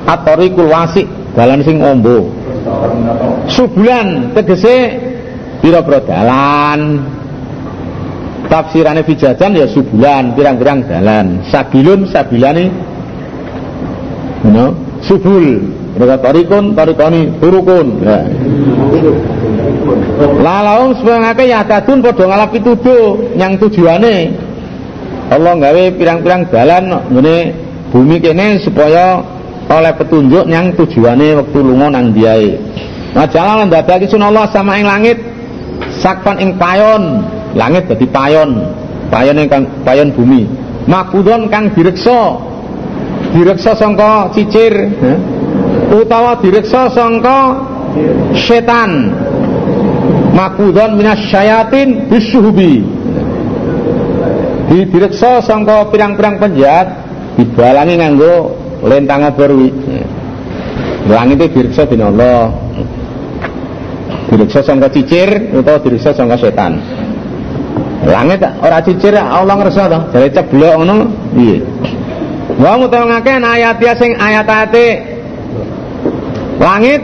atorikul 0.04 0.66
wasi 0.66 1.06
dalan 1.38 1.62
sing 1.62 1.78
ombo. 1.78 2.26
Subulan 3.46 4.34
tegese 4.34 4.98
pira-pira 5.62 6.02
dalan. 6.02 6.80
Tafsirane 8.48 9.04
ya 9.04 9.66
subulan 9.70 10.34
pirang-pirang 10.34 10.90
dalan. 10.90 11.44
Sabilun 11.52 12.08
sabilane 12.10 12.72
you 14.44 14.50
know, 14.50 14.74
subul. 15.02 15.62
Mereka 15.98 16.16
tarikun, 16.22 16.64
tarikoni, 16.78 17.20
turukun. 17.42 17.86
Ya. 18.06 18.22
Lalaum 20.42 20.94
sebangake 20.98 21.46
ya 21.46 21.62
tadun 21.62 22.02
padha 22.02 22.24
ngalap 22.26 22.50
pituduh 22.50 23.34
yang 23.38 23.54
tujuane 23.58 24.34
Allah 25.28 25.52
gawe 25.60 25.82
pirang-pirang 25.92 26.48
dalan 26.48 26.84
ngene 27.12 27.36
bumi 27.92 28.16
kene 28.16 28.56
supaya 28.64 29.20
oleh 29.68 29.92
petunjuk 29.92 30.48
yang 30.48 30.72
tujuane 30.72 31.36
waktu 31.36 31.58
lunga 31.60 31.92
nang 31.92 32.16
diae. 32.16 32.56
Majalah 33.12 33.64
lan 33.64 33.68
dadake 33.68 34.08
Allah 34.16 34.48
sama 34.48 34.80
ing 34.80 34.88
langit 34.88 35.20
sakpan 36.00 36.40
ing 36.40 36.56
payon, 36.56 37.20
langit 37.52 37.84
dadi 37.84 38.08
payon, 38.08 38.72
payon 39.12 39.36
kang 39.48 39.68
payon 39.84 40.08
bumi. 40.16 40.48
Makudon 40.88 41.52
kang 41.52 41.68
direksa 41.76 42.40
direksa 43.36 43.76
sangka 43.76 44.32
cicir, 44.32 44.72
utawa 45.92 46.40
direksa 46.40 46.88
sangka 46.88 47.60
setan 48.32 49.12
makudon 50.32 50.98
minas 50.98 51.20
syayatin 51.28 52.08
bisuhubi. 52.08 52.84
Direksa 54.68 55.40
sangka 55.40 55.88
pirang-pirang 55.88 56.36
penjahat 56.36 56.92
dibalangi 57.40 57.96
nganggo 57.96 58.52
lentang 58.84 59.24
berwi 59.32 59.72
langit 61.08 61.40
itu 61.40 61.46
direksa 61.56 61.88
bin 61.88 62.04
Allah. 62.04 62.52
Direksa 64.28 64.60
sangka 64.60 64.92
cicir 64.92 65.56
atau 65.56 65.80
direksa 65.80 66.12
sangka 66.12 66.36
setan. 66.36 66.76
Langit 68.04 68.44
ora 68.44 68.78
cicir 68.84 69.16
Allah 69.16 69.56
ngerasa 69.56 69.88
toh 69.88 70.02
dari 70.12 70.28
ceblok 70.28 70.74
ngono? 70.84 70.96
Iya. 71.32 71.58
Wa 72.60 72.76
mutawangake 72.76 73.40
ayat 73.40 73.80
sing 73.96 74.12
ayat-ayate. 74.20 74.86
Langit 76.60 77.00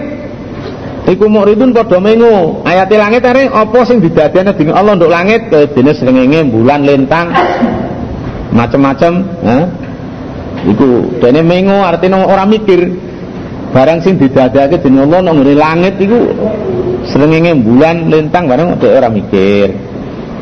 Iku 1.05 1.29
muridun 1.29 1.77
padha 1.77 2.01
mengu. 2.01 2.65
Ayat 2.65 2.89
langit 2.89 3.23
are 3.29 3.45
apa 3.53 3.79
sing 3.85 4.01
didadekne 4.01 4.57
dening 4.57 4.73
Allah 4.73 4.97
untuk 4.97 5.13
langit 5.13 5.53
kaya 5.53 5.69
dene 5.69 5.93
srengenge 5.93 6.41
bulan 6.49 6.81
lintang 6.81 7.29
macam-macam, 8.55 9.13
ha? 9.45 9.59
Iku 10.65 11.21
dene 11.21 11.45
mengu 11.45 11.85
artinya 11.85 12.25
orang 12.25 12.49
mikir. 12.57 12.89
barang 13.75 13.99
sing 14.07 14.15
didadekake 14.23 14.79
dening 14.87 15.11
Allah 15.11 15.19
nang 15.27 15.43
langit 15.43 15.99
iku 15.99 16.31
srengenge 17.11 17.59
bulan 17.59 18.07
lintang 18.07 18.47
bareng 18.47 18.79
dhek 18.79 18.93
ora 19.03 19.11
mikir 19.11 19.75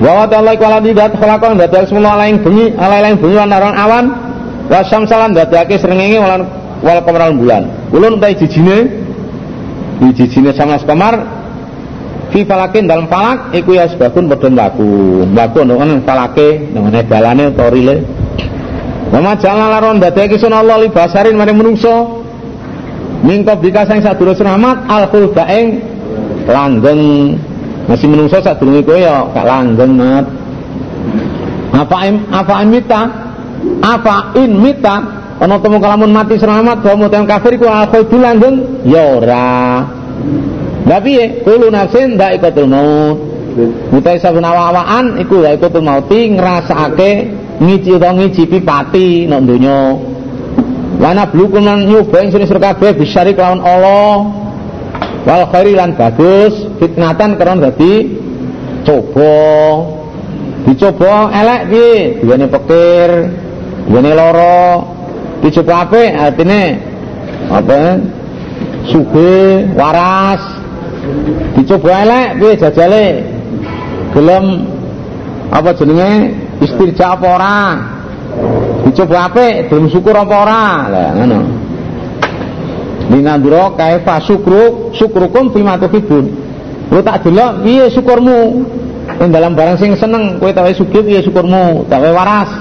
wa 0.04 0.28
ta'ala 0.28 0.52
iku 0.52 0.68
khalaqan 1.16 1.56
dadak 1.56 1.88
semua 1.88 2.20
lain 2.20 2.44
bengi 2.44 2.76
lain 2.76 3.16
bengi 3.16 3.36
lan 3.40 3.72
awan 3.72 4.04
wa 4.68 4.80
syamsalan 4.84 5.32
dadake 5.32 5.80
srengenge 5.80 6.20
wal 6.84 7.00
qamaran 7.08 7.40
bulan 7.40 7.72
ulun 7.88 8.20
ta 8.20 8.28
jijine 8.36 9.01
jijine 10.10 10.50
sama 10.50 10.82
kamar 10.82 11.14
fi 12.34 12.42
falakin 12.42 12.90
dalam 12.90 13.06
falak 13.06 13.54
iku 13.54 13.78
ya 13.78 13.86
sebabun 13.86 14.26
padha 14.26 14.50
mlaku. 14.50 14.90
Mlaku 15.30 15.62
nang 15.62 16.02
falake 16.02 16.74
nang 16.74 16.90
dalane 16.90 17.54
torile 17.54 17.96
Wa 19.12 19.36
jalan 19.36 19.68
laron 19.68 20.00
dadake 20.00 20.40
sun 20.40 20.56
Allah 20.56 20.80
li 20.80 20.88
basarin 20.88 21.36
mari 21.36 21.52
menungso. 21.52 22.24
Mingko 23.22 23.60
bika 23.60 23.84
sing 23.84 24.00
sadurunge 24.00 24.40
rahmat 24.40 24.88
al 24.88 25.04
khulda 25.12 25.44
ing 25.52 25.84
langgeng. 26.48 27.36
Masih 27.92 28.08
menungso 28.08 28.40
sadurunge 28.40 28.80
kowe 28.88 28.96
ya 28.96 29.28
gak 29.36 29.44
langgeng 29.44 29.92
mat. 30.00 30.24
Apa 31.76 31.96
im 32.08 32.16
apa 32.32 32.54
imita 32.64 33.00
apa 33.84 34.32
in 34.40 34.56
mita? 34.56 35.20
Ana 35.42 35.58
temu 35.58 35.82
kalamun 35.82 36.14
mati 36.14 36.38
selamat 36.38 36.86
wa 36.86 36.94
mutan 36.96 37.26
kafir 37.28 37.60
ku 37.60 37.68
al 37.68 37.90
khuldu 37.92 38.16
langgeng 38.16 38.86
ya 38.88 39.20
ora 39.20 39.81
Lah 40.82 40.98
piye? 40.98 41.42
Kulo 41.46 41.70
nafsin 41.70 42.18
dhaikatul 42.18 42.66
maut. 42.66 43.18
Mutai 43.92 44.16
sabun 44.16 44.42
awaan 44.42 45.20
iku 45.20 45.44
dhaikatul 45.44 45.84
mauti 45.84 46.32
ngrasakake 46.32 47.28
ngici 47.60 47.90
utawa 47.92 48.16
ngicipi 48.16 48.58
pati 48.64 49.28
nek 49.28 49.40
donya. 49.44 49.94
Wana 50.98 51.28
blukum 51.28 51.62
lan 51.62 51.84
nyoba 51.84 52.22
ing 52.22 52.30
sira 52.32 52.58
kabeh 52.58 52.96
bisyari 52.96 53.36
kelawan 53.36 53.60
Allah. 53.60 54.14
Wal 55.22 55.44
khairi 55.54 55.78
lan 55.78 55.94
bagus 55.94 56.66
fitnatan 56.80 57.38
kron 57.38 57.62
dadi 57.62 58.18
coba. 58.82 59.34
Dicoba 60.62 61.30
elek 61.30 61.62
piye? 61.70 61.94
Duweni 62.22 62.46
pekir 62.50 63.10
duweni 63.86 64.12
loro 64.14 64.82
dicoba 65.42 65.86
apik 65.86 66.10
artine 66.14 66.78
apa 67.50 67.98
suge 68.86 69.66
waras 69.74 70.61
dicoba 71.58 71.90
elek 72.02 72.28
piye 72.38 72.52
jajale? 72.58 73.04
Gelem 74.12 74.44
apa 75.52 75.70
jenenge? 75.76 76.12
Istirja 76.62 77.18
apa 77.18 77.26
ora? 77.26 77.58
Dicoba 78.86 79.28
apik 79.30 79.68
belum 79.70 79.86
syukur 79.90 80.14
apa 80.14 80.34
ora? 80.34 80.64
Lah 80.88 81.10
ngono. 81.18 81.40
Linandro 83.10 83.74
kaifa 83.76 84.22
syukru 84.24 84.94
syukrukum 84.94 85.52
bima 85.52 85.76
tuhibun 85.76 86.42
lu 86.92 87.00
tak 87.00 87.24
delok 87.24 87.64
piye 87.64 87.88
syukurmu? 87.88 88.40
Ing 89.18 89.28
dalam 89.32 89.56
barang 89.56 89.76
sing 89.80 89.92
seneng 89.96 90.38
kowe 90.38 90.52
tawe 90.52 90.68
sugih 90.76 91.02
piye 91.02 91.20
syukurmu? 91.24 91.88
Tawe 91.88 92.08
waras. 92.12 92.52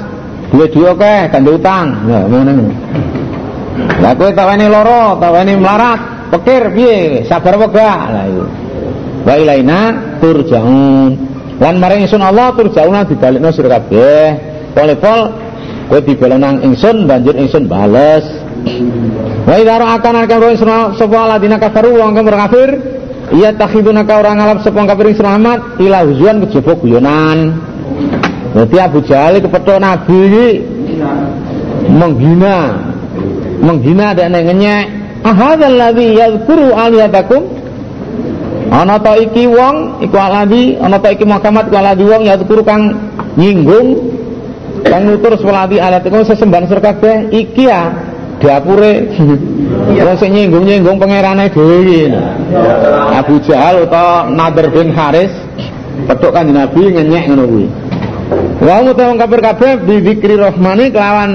Duwe-duwe 0.51 0.91
akeh 0.95 1.19
gandhe 1.31 1.51
utang. 1.55 1.87
Ya 2.07 2.23
ngono. 2.25 2.71
Lah 3.99 4.11
kowe 4.15 4.31
tawane 4.31 4.65
loro 4.71 5.19
tawane 5.19 5.53
melarat 5.59 6.20
pikir 6.31 6.61
piye? 6.73 7.27
Sabar 7.27 7.59
wegah 7.59 7.99
lah 8.09 8.25
iku 8.31 8.45
wa 9.25 9.33
ilaina 9.37 9.79
turjaun. 10.17 11.11
Lan 11.61 11.77
maring 11.77 12.09
ingsun 12.09 12.23
Allah 12.25 12.57
tur 12.57 12.73
jauna 12.73 13.05
dibalikno 13.05 13.53
sira 13.53 13.77
kabeh. 13.77 14.25
Pol-pol 14.73 15.19
kowe 15.91 15.99
dibelok 16.01 16.39
nang 16.41 16.55
ingsun 16.65 17.05
banjur 17.05 17.37
ingsun 17.37 17.69
bales. 17.69 18.25
Wa 19.45 19.55
idza 19.61 19.75
ra'akan 19.77 20.25
akan 20.25 20.37
roh 20.41 20.53
sapa 20.97 21.19
ladina 21.29 21.61
kafaru 21.61 22.01
wong 22.01 22.17
kafir? 22.17 22.69
Iya 23.31 23.55
takhiduna 23.55 24.03
ka 24.03 24.19
orang 24.19 24.41
ngalap 24.41 24.59
sapa 24.65 24.81
kafir 24.89 25.05
ing 25.13 25.17
Muhammad 25.21 25.59
ila 25.77 25.99
huzwan 26.03 26.35
kejaba 26.45 26.73
guyonan. 26.81 27.39
Berarti 28.51 28.77
Abu 28.81 28.99
Jahal 29.05 29.39
kepethuk 29.39 29.77
Nabi 29.79 30.19
menghina. 31.87 32.89
Menghina 33.61 34.17
dan 34.17 34.33
ngenyek 34.33 35.00
ahadzal 35.21 35.75
ladzi 35.77 36.07
yadhkuru 36.17 36.73
alihatakum 36.73 37.43
ana 38.71 38.95
ta 38.97 39.19
iki 39.19 39.45
wong 39.45 40.01
iku 40.01 40.17
aladi 40.17 40.79
ana 40.79 40.97
ta 40.97 41.11
iki 41.11 41.25
Muhammad 41.27 41.67
iku 41.69 41.75
aladi 41.77 42.03
wong 42.07 42.21
ya 42.25 42.35
turu 42.39 42.63
kang 42.63 42.95
nyinggung 43.37 43.99
kang 44.87 45.05
nutur 45.05 45.37
swaladi 45.37 45.77
alat 45.77 46.01
iku 46.07 46.23
sesembahan 46.25 46.65
sira 46.65 46.81
kabeh 46.81 47.29
iki 47.29 47.69
ya 47.69 47.93
dapure 48.41 49.11
wong 50.01 50.15
sing 50.17 50.31
nyinggung-nyinggung 50.33 50.97
pangerane 50.97 51.51
dhewe 51.53 51.77
iki 51.85 52.01
Abu 53.11 53.37
Jahal 53.45 53.85
utawa 53.85 54.27
Nadir 54.31 54.73
bin 54.73 54.89
Haris 54.91 55.31
petuk 56.09 56.33
kanjeng 56.33 56.57
Nabi 56.57 56.81
ngenyek 56.89 57.23
ngono 57.29 57.43
kuwi. 57.47 57.67
Wa 58.63 58.79
mutawang 58.81 59.19
kafir 59.19 59.39
kabeh 59.43 59.71
bi 59.83 59.95
zikri 60.01 60.35
rahmani 60.39 60.89
kelawan 60.89 61.31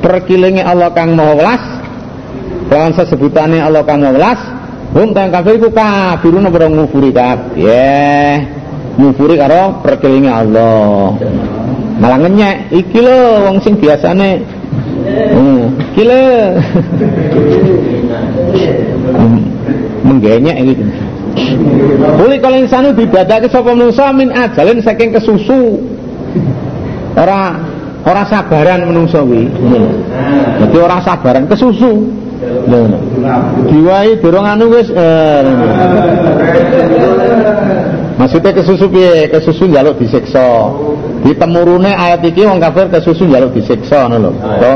perkilinge 0.00 0.64
Allah 0.64 0.90
kang 0.96 1.12
Maha 1.14 1.32
Welas 1.36 1.64
kelawan 2.68 2.92
sesebutane 2.94 3.58
Allah 3.58 3.82
Maha 3.82 4.12
Welas 4.12 4.40
Hum 4.88 5.12
tang 5.12 5.28
kafir 5.28 5.60
iku 5.60 5.68
kafirun 5.68 6.48
ora 6.48 6.64
ngufuri 6.64 7.12
kabeh. 7.12 8.40
Ngufuri 8.96 9.36
karo 9.36 9.84
perkelinge 9.84 10.32
Allah. 10.32 11.12
Malah 12.00 12.18
ngenyek 12.24 12.72
iki 12.72 13.04
lho 13.04 13.44
wong 13.44 13.60
sing 13.60 13.76
biasane 13.76 14.40
hmm, 15.12 15.62
iki 15.92 16.02
lho. 16.08 16.24
Menggenyek 20.08 20.56
iki. 20.56 20.84
Kuli 22.16 22.40
kalau 22.40 22.56
insanu 22.56 22.96
dibadake 22.96 23.52
sapa 23.52 23.76
manusa 23.76 24.08
min 24.16 24.32
ajalin 24.32 24.80
saking 24.80 25.12
kesusu. 25.12 25.84
Ora 27.12 27.60
ora 28.08 28.24
sabaran 28.24 28.88
menungso 28.88 29.20
kuwi. 29.20 29.52
Dadi 30.64 30.78
ora 30.80 30.96
sabaran 31.04 31.44
kesusu. 31.44 32.17
Lho. 32.68 33.00
Diwai 33.72 34.20
durung 34.20 34.44
anu 34.44 34.68
wis 34.68 34.92
eh. 34.92 35.44
Maksudnya 38.20 38.50
kesusu 38.52 38.86
piye? 38.92 39.30
Kesusu 39.32 39.64
njaluk 39.70 39.96
disiksa. 39.96 40.68
Ditemurune 41.24 41.94
ayat 41.94 42.20
iki 42.28 42.44
wong 42.44 42.60
kafir 42.60 42.92
kesusu 42.92 43.24
njaluk 43.24 43.56
disiksa 43.56 44.10
ngono 44.10 44.28
lho. 44.28 44.30
To. 44.60 44.74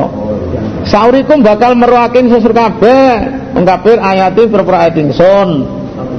Saurikum 0.88 1.44
bakal 1.44 1.76
meruakin 1.76 2.32
susur 2.32 2.56
kabeh. 2.56 3.10
Wong 3.52 3.64
kafir 3.68 4.00
ayate 4.00 4.48
pira-pira 4.48 4.88
ayat 4.88 4.96
ingsun. 4.96 5.50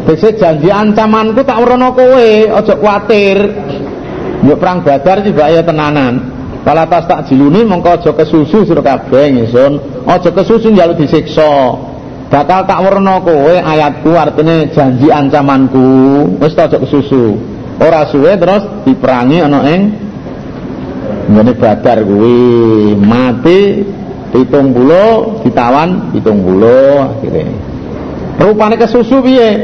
Dise 0.04 0.36
janji 0.36 0.68
ancamanku 0.68 1.48
tak 1.48 1.64
werono 1.64 1.96
kowe, 1.96 2.30
aja 2.60 2.76
kuwatir. 2.76 3.40
Yuk 4.44 4.60
perang 4.60 4.84
Badar 4.84 5.24
tiba 5.24 5.48
ya 5.48 5.64
tenanan. 5.64 6.33
Kala 6.64 6.88
tas 6.88 7.04
tak 7.12 7.28
jiluni 7.28 7.68
mongko 7.68 8.00
aja 8.00 8.12
kesusu 8.16 8.64
sira 8.64 8.80
kabeh 8.80 9.36
ingsun. 9.36 9.84
Aja 10.08 10.32
kesusu 10.32 10.72
njaluk 10.72 10.96
disiksa. 10.96 11.76
Bakal 12.32 12.64
tak 12.64 12.80
werna 12.82 13.20
kowe 13.20 13.54
ayatku 13.60 14.16
artine 14.16 14.72
janji 14.72 15.12
ancamanku. 15.12 15.84
Wis 16.40 16.56
aja 16.56 16.80
kesusu. 16.80 17.36
Ora 17.84 18.08
suwe 18.08 18.32
terus 18.40 18.64
diperangi 18.88 19.44
ana 19.44 19.60
ing 19.68 19.82
ngene 21.36 21.52
Badar 21.60 22.00
kuwi. 22.08 22.96
Mati 22.96 23.84
pitung 24.32 24.72
puluh 24.72 25.44
ditawan 25.44 26.16
pitung 26.16 26.48
puluh 26.48 27.12
akhirnya. 27.12 27.54
Rupane 28.40 28.80
kesusu 28.80 29.20
piye? 29.20 29.62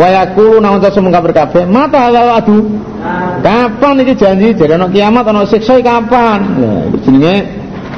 Wayakulu 0.00 0.64
nang 0.64 0.80
ucap 0.80 0.96
semua 0.96 1.20
kabeh 1.20 1.68
mata 1.68 2.08
halal 2.08 2.40
adu 2.40 2.58
Kapan 3.40 4.04
iki 4.04 4.14
janji 4.16 4.52
jadi 4.52 4.76
ana 4.76 4.88
kiamat 4.92 5.24
ana 5.24 5.48
siksa 5.48 5.80
kapan? 5.80 6.40
Nah, 6.60 6.84
jenenge 7.00 7.48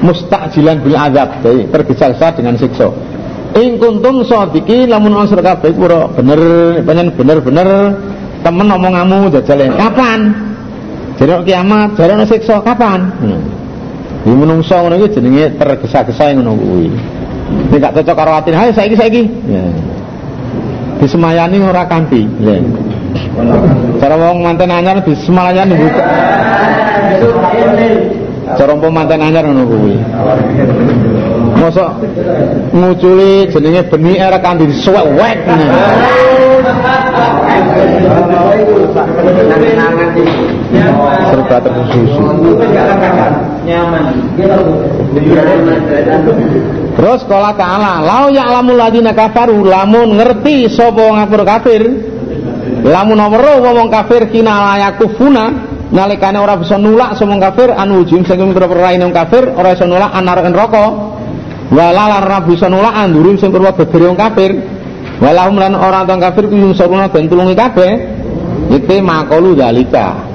mustakjilan 0.03 0.79
bil 0.83 0.95
azab. 0.95 1.43
Jadi 1.43 1.67
tergesa-gesa 1.71 2.39
dengan 2.39 2.55
siksa. 2.55 2.87
In 3.59 3.83
kuntum 3.83 4.23
sadiki 4.23 4.87
lamun 4.87 5.19
ana 5.19 5.27
sira 5.27 5.43
kabeh 5.43 5.75
pura 5.75 6.07
bener 6.15 6.41
penyen 6.87 7.11
bener-bener 7.19 7.99
temen 8.47 8.67
omonganmu 8.71 9.35
jajale. 9.35 9.75
Kapan? 9.75 10.21
Jadi 11.19 11.33
kiamat, 11.51 11.99
jadi 11.99 12.15
ana 12.15 12.27
siksa 12.27 12.63
kapan? 12.63 13.11
Hmm. 13.19 13.43
Di 14.23 14.31
menungso 14.31 14.79
ngono 14.79 15.03
iki 15.03 15.19
jenenge 15.19 15.59
tergesa-gesa 15.59 16.31
ngono 16.31 16.55
kuwi. 16.55 16.87
Nek 17.75 17.79
gak 17.83 17.95
cocok 18.01 18.17
karo 18.17 18.33
atine, 18.39 18.55
"Hayo 18.57 18.71
saiki 18.71 18.95
saiki." 18.95 19.23
Ya. 19.51 19.67
Disemayani 21.03 21.59
ora 21.59 21.83
kanthi. 21.91 22.23
Ya. 22.39 22.63
Cara 23.99 24.15
wong 24.15 24.39
manten 24.47 24.71
anyar 24.71 25.03
di 25.03 25.19
semalayan 25.19 25.75
buka. 25.75 26.05
Cara 28.55 28.73
manten 28.79 29.19
anyar 29.19 29.43
ngono 29.43 29.67
kuwi. 29.67 29.99
Mosok 31.63 31.91
nguculi 32.75 33.47
jenenge 33.47 33.87
beni 33.87 34.19
era 34.19 34.43
kandi 34.43 34.67
suwek 34.83 35.07
wek. 35.15 35.39
Serba 41.31 41.59
tersusu. 41.63 42.23
Terus 46.99 47.21
kala 47.31 47.55
ta'ala, 47.55 48.03
lau 48.03 48.27
ya'lamul 48.27 48.75
ladina 48.75 49.15
kafaru 49.15 49.63
lamun 49.63 50.19
ngerti 50.19 50.67
sapa 50.67 50.99
wong 50.99 51.23
kafir 51.47 51.83
Lamun 52.83 53.23
weruh 53.23 53.63
wong 53.63 53.87
kafir 53.87 54.27
kina 54.35 54.75
layakufuna 54.75 55.71
nalikane 55.95 56.43
ora 56.43 56.59
bisa 56.59 56.75
nulak 56.75 57.15
sapa 57.15 57.39
kafir 57.39 57.71
anu 57.71 58.03
ujung 58.03 58.27
sing 58.27 58.51
pira-pira 58.51 58.99
wong 58.99 59.15
kafir 59.15 59.55
ora 59.55 59.79
bisa 59.79 59.87
nulak 59.87 60.11
anar 60.11 60.43
neraka. 60.43 61.12
Wala 61.71 62.09
lan 62.09 62.27
ora 62.27 62.39
bisa 62.43 62.67
nulak 62.67 62.95
andurin 62.97 63.39
sing 63.39 63.55
pira 63.55 63.71
gegere 63.77 64.17
kafir. 64.19 64.53
Walahum 65.23 65.57
lan 65.61 65.79
ora 65.79 66.03
wong 66.03 66.19
kafir 66.19 66.51
ku 66.51 66.55
yung 66.59 66.75
saruna 66.75 67.07
ben 67.07 67.31
tulungi 67.31 67.55
kabeh. 67.55 67.93
Iki 68.73 68.99
makalu 69.05 69.55
dalika. 69.55 70.33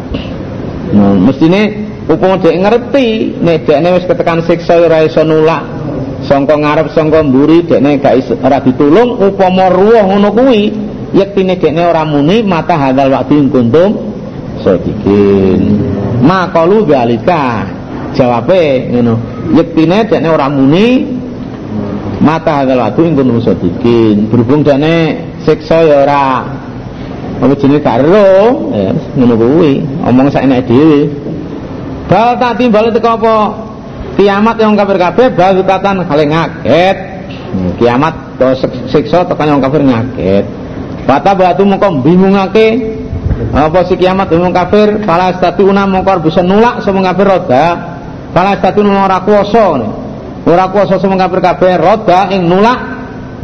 Nah, 0.88 1.12
mestine 1.20 1.88
upama 2.08 2.40
dhek 2.40 2.56
ngerti 2.56 3.08
nek 3.44 3.68
dekne 3.68 3.90
wis 4.00 4.08
ketekan 4.08 4.40
siksa 4.48 4.80
ora 4.80 5.04
iso 5.04 5.28
nulak 5.28 5.64
sangka 6.24 6.56
ngarep 6.56 6.88
sangka 6.96 7.20
mburi 7.20 7.68
dekne 7.68 8.00
gak 8.00 8.16
iso 8.24 8.40
ora 8.40 8.64
ditulung 8.64 9.20
upama 9.20 9.68
ruh 9.68 10.08
ngono 10.08 10.32
kuwi 10.32 10.72
yektine 11.12 11.60
dekne 11.60 11.84
ora 11.84 12.08
muni 12.08 12.48
mata 12.48 12.80
hadal 12.80 13.12
waktu 13.12 13.52
kuntum 13.52 14.16
sedikin 14.64 15.84
makalu 16.24 16.88
dalika 16.88 17.68
jawabe 18.16 18.88
ngono 18.96 19.14
yektine 19.52 20.08
dekne 20.08 20.32
ora 20.32 20.48
muni 20.48 21.17
mata 22.18 22.64
hadal 22.64 22.82
waktu 22.82 23.14
kuntum 23.14 23.38
sedikin 23.42 24.30
berhubung 24.32 24.66
dekne 24.66 25.22
siksa 25.46 25.86
ya 25.86 25.96
ora 26.06 26.50
apa 27.38 27.54
jenenge 27.62 27.86
karo 27.86 28.74
ya 28.74 28.92
ngono 29.14 29.34
kuwi 29.38 29.86
omong 30.02 30.34
sak 30.34 30.50
enek 30.50 30.66
dhewe 30.66 31.28
Bal 32.08 32.40
tak 32.40 32.56
timbal 32.56 32.88
itu 32.88 33.04
apa? 33.04 33.36
Kiamat 34.16 34.56
yang 34.58 34.74
kafir 34.80 34.98
kabeh 34.98 35.28
bal 35.36 35.60
katan 35.62 36.08
kali 36.08 36.26
ngaget. 36.32 36.98
Kiamat 37.78 38.40
to 38.40 38.48
siksa 38.88 39.28
tekan 39.28 39.60
yang 39.60 39.62
kafir 39.62 39.84
ngaget. 39.84 40.48
Bata 41.04 41.36
batu 41.36 41.68
mongko 41.68 42.04
bingungake 42.04 42.96
apa 43.54 43.86
si 43.86 43.96
kiamat 44.00 44.32
wong 44.34 44.52
kafir 44.56 45.04
pala 45.04 45.36
una 45.62 45.84
mongko 45.86 46.24
bisa 46.24 46.42
nulak 46.42 46.80
semua 46.82 47.12
kafir 47.12 47.28
roda. 47.28 47.66
Pala 48.32 48.56
una 48.56 49.04
ora. 49.04 49.20
Ora 50.48 50.72
kuwasa 50.72 50.96
semua 50.96 51.20
kafir 51.20 51.44
kabeh 51.44 51.76
roda 51.76 52.32
ing 52.32 52.48
nulak 52.48 52.80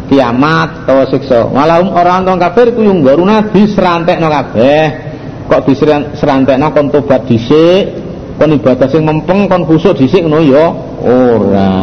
kiamat 0.07 0.87
atau 0.87 1.03
siksa. 1.11 1.51
Walahum 1.51 1.91
orang 1.91 2.23
wong 2.23 2.39
kafir 2.39 2.71
ku 2.71 2.79
yung 2.79 3.03
garuna 3.03 3.51
diserantekno 3.51 4.31
kabeh. 4.31 4.83
Kok 5.51 5.61
diserantekno 5.67 6.71
kon 6.71 6.87
tobat 6.87 7.27
dhisik 7.27 8.03
kon 8.37 8.55
ibadah 8.55 8.87
sing 8.89 9.05
mempeng 9.05 9.45
kon 9.45 9.63
khusuk 9.67 9.93
dhisik 9.97 10.25
ngono 10.25 10.41
ya 10.41 10.65
ora 11.05 11.73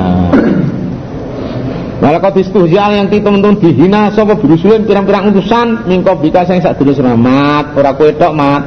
Walau 2.01 2.33
diskusial 2.33 2.97
yang 2.97 3.13
teman-teman 3.13 3.61
dihina 3.61 4.09
sapa 4.17 4.33
birusulin 4.41 4.89
pirang-pirang 4.89 5.37
utusan 5.37 5.85
mingko 5.85 6.17
bika 6.25 6.49
sing 6.49 6.65
sak 6.65 6.81
dulu 6.81 6.97
selamat 6.97 7.77
ora 7.77 7.93
kowe 7.93 8.09
tok 8.17 8.33
mat 8.33 8.63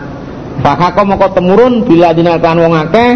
Fakako 0.61 1.01
moko 1.09 1.33
temurun 1.33 1.81
bila 1.81 2.13
dinalkan 2.13 2.61
wong 2.61 2.77
akeh 2.77 3.09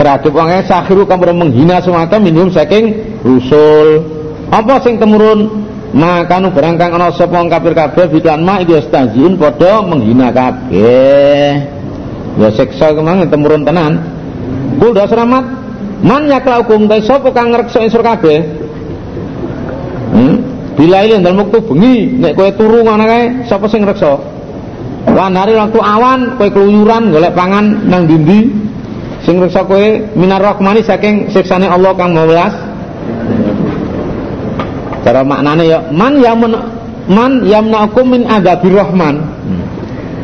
terhadap 0.00 0.32
wong 0.32 0.48
sakhiru 0.64 1.04
kamu 1.04 1.36
menghina 1.36 1.76
semua 1.84 2.08
minum 2.16 2.48
saking 2.48 3.20
rusul. 3.20 4.00
Apa 4.48 4.80
sing 4.80 4.96
temurun? 4.96 5.68
Maka 5.92 6.40
nu 6.40 6.48
berangkang 6.56 6.96
ana 6.96 7.12
sapa 7.12 7.36
kafir 7.50 7.76
kabeh 7.76 8.06
bidan 8.08 8.40
ma 8.40 8.64
iki 8.64 8.80
staziun 8.80 9.36
padha 9.36 9.84
menghina 9.84 10.32
kabeh. 10.32 11.68
Ya 12.40 12.48
siksa 12.48 12.96
ke 12.96 13.02
mana 13.04 13.28
temurun 13.28 13.68
tenan. 13.68 14.00
Kul 14.80 14.96
das 14.96 15.12
rahmat 15.12 15.44
man 16.00 16.24
yaklaukum 16.32 16.88
ta 16.88 16.96
sapa 17.04 17.28
kang 17.36 17.52
ngreksa 17.52 17.84
insur 17.84 18.00
kabeh? 18.00 18.40
Hmm? 20.10 20.36
bila 20.80 21.04
ini 21.04 21.20
dalam 21.20 21.44
waktu 21.44 21.60
bengi 21.60 21.94
nek 22.16 22.32
kowe 22.40 22.48
turu 22.56 22.80
ngono 22.80 23.04
kae 23.04 23.44
sapa 23.44 23.68
sing 23.68 23.84
ngreksa 23.84 24.16
lan 25.12 25.36
hari 25.36 25.52
waktu 25.52 25.76
awan 25.76 26.40
kowe 26.40 26.48
keluyuran 26.48 27.12
golek 27.12 27.36
pangan 27.36 27.84
nang 27.84 28.08
dindi 28.08 28.48
sing 29.24 29.36
ngreksa 29.36 29.68
kowe 29.68 29.86
minar 30.16 30.40
rahmani 30.40 30.80
saking 30.80 31.28
siksane 31.28 31.68
Allah 31.68 31.92
kang 31.96 32.16
welas. 32.16 32.54
Cara 35.04 35.24
maknane 35.24 35.64
ya 35.64 35.78
man 35.92 36.20
yamun 36.20 36.52
man 37.08 37.32
yamna'ukum 37.44 38.04
min 38.16 38.22
adzabir 38.24 38.76
rahman. 38.76 39.20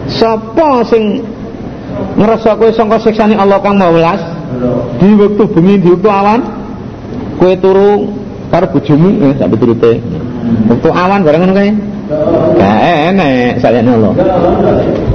Sapa 0.08 0.84
sing 0.88 1.20
ngerasa 2.16 2.56
kowe 2.56 2.70
sangka 2.72 2.96
siksane 3.04 3.36
Allah 3.36 3.60
kang 3.60 3.76
welas? 3.80 4.20
Di 4.96 5.12
waktu 5.12 5.44
bengi 5.52 5.74
di 5.84 5.88
waktu 5.92 6.08
awan? 6.08 6.40
Kowe 7.36 7.52
turu 7.60 7.90
karo 8.48 8.66
bojomu? 8.72 9.28
Eh 9.28 9.32
sak 9.36 9.52
piturute. 9.52 10.00
Waktu 10.72 10.88
awan 10.88 11.20
bareng 11.20 11.40
ngono 11.44 11.54
kae? 11.56 11.70
Gak 12.56 12.78
enek 13.12 13.58
sayane 13.60 13.90
Allah. 13.92 14.12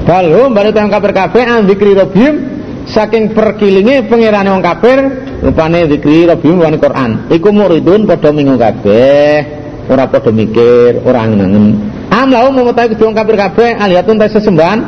Balhum 0.03 0.51
balik 0.51 0.75
tang 0.75 0.91
kafir 0.91 1.15
kabeh 1.15 1.43
an 1.47 1.65
zikri 1.65 1.95
rabbihim 1.95 2.50
saking 2.87 3.33
perkilinge 3.35 4.09
pangerane 4.09 4.49
wong 4.49 4.63
kafir 4.63 4.99
rupane 5.41 5.89
zikri 5.89 6.25
rabbihim 6.25 6.61
wan 6.61 6.75
Quran. 6.77 7.11
Iku 7.29 7.49
muridun 7.53 8.05
padha 8.09 8.29
mingu 8.33 8.55
kabeh. 8.57 9.59
Ora 9.89 10.07
padha 10.07 10.31
mikir 10.31 11.03
ora 11.03 11.25
ngenengen 11.27 11.91
am 12.11 12.27
lahu 12.29 12.53
mengetahui 12.53 12.95
kedua 12.95 13.11
kafir 13.17 13.35
kabeh 13.37 13.69
alihatun 13.77 14.19
ta 14.21 14.27
sesembahan. 14.29 14.79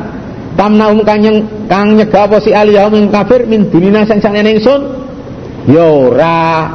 Tamnaum 0.53 1.01
kang 1.01 1.17
yang 1.25 1.65
kang 1.65 1.97
nyegah 1.97 2.29
apa 2.29 2.38
si 2.38 2.53
aliyah 2.53 2.86
min 2.93 3.10
kafir 3.10 3.49
min 3.49 3.73
dunina 3.73 4.06
sing 4.06 4.21
sakjane 4.21 4.53
ingsun? 4.53 4.82
Ya 5.65 5.89
ora. 5.89 6.69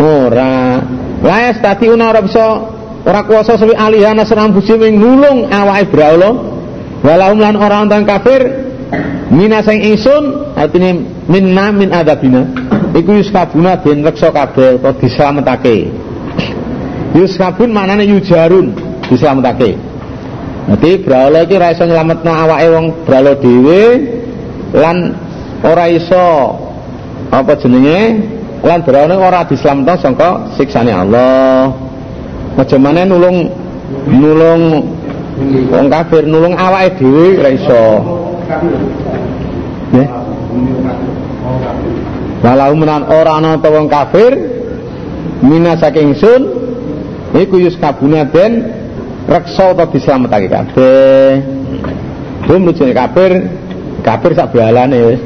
Ora. 0.00 0.80
La 1.20 1.52
una 1.92 2.04
ora 2.08 2.20
bisa 2.24 2.46
ora 3.04 3.20
kuasa 3.28 3.60
sewi 3.60 3.76
aliyah 3.76 4.16
nasran 4.16 4.56
busi 4.56 4.80
ming 4.80 4.96
nulung 4.96 5.52
awake 5.52 5.92
braula 5.92 6.32
walahum 7.04 7.36
lan 7.36 7.60
ora 7.60 7.84
kafir 7.84 8.63
mina 9.30 9.58
sing 9.62 9.80
ingsun 9.82 10.54
artine 10.56 11.04
minna 11.28 11.72
min 11.72 11.90
adabina 11.92 12.42
iku 12.94 13.12
yuskabuna 13.20 13.76
ben 13.82 14.04
reksa 14.04 14.30
kabeh 14.30 14.76
utawa 14.78 14.94
dislametake 15.00 15.76
yuskabun 17.14 17.70
manane 17.72 18.04
yujarun 18.06 18.74
dislametake 19.10 19.74
Nanti 20.64 20.96
brahala 21.04 21.44
iki 21.44 21.60
ora 21.60 21.76
iso 21.76 21.84
nyelametno 21.84 22.32
awake 22.32 22.68
wong 22.72 22.86
brahala 23.04 23.32
dhewe 23.36 23.82
lan 24.72 25.12
ora 25.60 25.84
iso 25.92 26.24
apa 27.28 27.52
jenenge 27.60 28.24
lan 28.64 28.80
brahala 28.80 29.14
ora 29.20 29.44
dislametno 29.44 29.92
sangka 30.00 30.56
siksane 30.56 30.88
Allah. 30.88 31.68
Bagaimana 32.56 33.04
nulung 33.04 33.52
nulung 34.08 34.62
wong 35.68 35.86
kafir 35.92 36.24
nulung 36.24 36.56
awake 36.56 36.96
dhewe 36.96 37.44
ora 37.44 37.50
iso. 37.52 37.84
Nggih. 39.94 40.08
Walau 42.44 42.72
menan 42.76 43.08
ora 43.08 43.40
ana 43.40 43.56
wong 43.56 43.88
kafir 43.88 44.32
mina 45.40 45.80
saking 45.80 46.12
sun 46.16 46.42
iku 47.32 47.56
yus 47.56 47.76
kabuna 47.80 48.28
den 48.28 48.68
reksa 49.24 49.72
atau 49.72 49.88
dislametake 49.88 50.48
kabeh. 50.52 51.40
Bum 52.44 52.68
nujune 52.68 52.92
kafir 52.92 53.48
kafir 54.04 54.30
sak 54.36 54.52
balane 54.52 54.98
wis. 55.14 55.22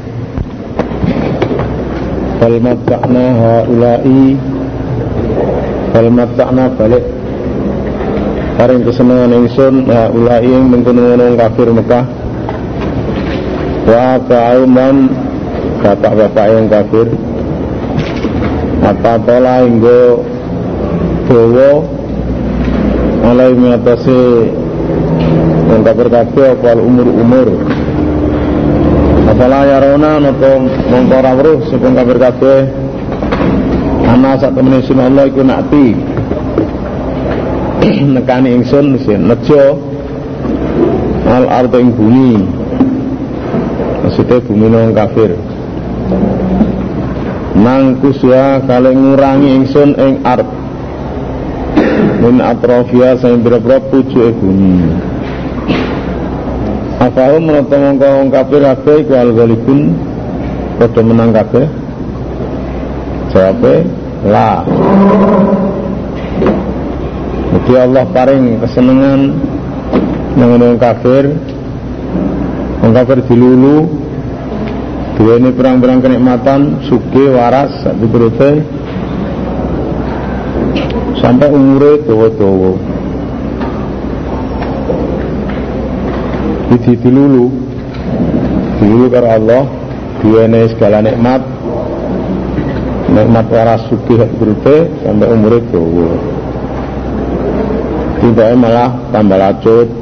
Bal 2.39 2.55
mata'na 2.63 3.25
haula'i 3.35 4.39
Bal 5.91 6.07
mata'na 6.07 6.71
balik. 6.71 7.03
Paring 8.55 8.83
kesenangan 8.87 9.35
ingsun 9.43 9.87
haula'i 9.91 10.47
yang 10.47 10.71
mengkono 10.71 11.19
kafir 11.35 11.67
Mekah 11.67 12.18
Wa 13.89 14.21
ta'auman 14.21 15.09
bapak-bapak 15.81 16.45
yang 16.53 16.69
kafir 16.69 17.09
Apa 18.85 19.17
tola 19.25 19.65
hingga 19.65 20.21
Bawa 21.25 21.71
alai 23.29 23.53
mengatasi 23.53 24.49
yang 25.69 25.85
kafir 25.85 26.07
kafir 26.09 26.57
apa 26.57 26.81
umur-umur? 26.81 27.61
Apalah 29.29 29.69
ya 29.69 29.77
rona 29.77 30.17
nopo 30.17 30.65
mongkora 30.89 31.37
weruh 31.37 31.61
sepun 31.69 31.93
kafir 31.93 32.17
kafir 32.17 32.59
ana 34.09 34.33
sak 34.41 34.57
temene 34.57 34.81
sun 34.81 34.97
Allah 34.97 35.29
iku 35.29 35.45
nakti 35.45 35.93
nekani 38.17 38.57
ingsun 38.57 38.97
nejo. 38.97 39.77
Al 41.29 41.69
ing 41.77 41.93
bumi 41.93 42.58
maksudnya 44.03 44.37
bumi 44.43 44.67
nang 44.71 44.91
kafir. 44.95 45.31
Mangkusya 47.59 48.63
kali 48.63 48.91
ngurangi 48.95 49.49
ingsun 49.59 49.91
ing 49.99 50.13
art 50.23 50.47
min 52.19 52.39
atrofia 52.39 53.19
sing 53.19 53.43
bira-bira 53.43 53.83
pucuke 53.83 54.31
bumi. 54.39 54.87
Afahum 56.99 57.47
menata 57.47 57.75
mongko 57.79 58.07
wong 58.07 58.27
kafir 58.27 58.61
kabeh 58.63 58.95
iku 59.07 59.13
al 59.15 59.31
ghalibun 59.31 59.95
padha 60.79 61.01
menang 61.03 61.31
kabeh. 61.31 61.65
Jawabnya 63.31 63.75
la. 64.27 64.51
Jadi 67.49 67.73
Allah 67.75 68.03
paring 68.09 68.59
kesenangan 68.63 69.21
nang 70.35 70.79
kafir. 70.79 71.35
Wong 72.79 72.95
dilulu 73.27 73.77
ini 75.19 75.51
perang-perang 75.51 75.99
kenikmatan 75.99 76.79
Suge, 76.87 77.27
waras, 77.27 77.83
satu 77.83 78.07
perutnya 78.07 78.63
Sampai 81.19 81.51
umurnya 81.51 81.99
dawa-dawa. 82.07 82.71
Jadi 86.71 86.91
dilulu 87.03 87.51
Dilulu 88.79 89.05
karena 89.11 89.35
Allah 89.35 89.63
Dua 90.23 90.47
ini 90.47 90.71
segala 90.71 91.03
nikmat 91.03 91.43
Nikmat 93.11 93.45
waras 93.51 93.91
suge 93.91 94.15
satu 94.15 94.35
perutnya 94.39 94.87
Sampai 95.03 95.27
umurnya 95.27 95.67
dawa. 95.67 96.09
Tidak 98.19 98.49
malah 98.55 98.91
tambah 99.11 99.39
lacut 99.39 99.98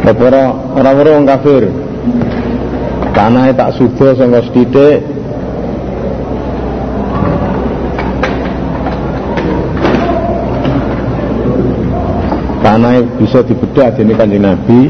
Para 0.00 0.42
orang-orang 0.76 1.28
kafir. 1.28 1.62
Tanah 3.14 3.52
tak 3.52 3.76
sudah 3.76 4.16
sangka 4.16 4.40
sedidik 4.48 5.00
tanah 12.70 13.02
bisa 13.18 13.42
dibedah 13.42 13.90
ini 13.98 14.14
kanjeng 14.14 14.46
Nabi. 14.46 14.80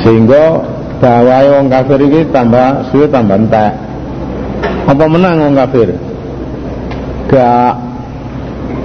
Sehingga 0.00 0.64
bahwa 0.96 1.36
orang 1.44 1.68
kafir 1.68 1.98
ini 2.00 2.20
tambah 2.32 2.88
suwe 2.88 3.04
tambah 3.10 3.36
entek. 3.36 3.72
Apa 4.86 5.04
menang 5.04 5.44
orang 5.44 5.56
kafir? 5.66 5.92
Gak. 7.28 7.74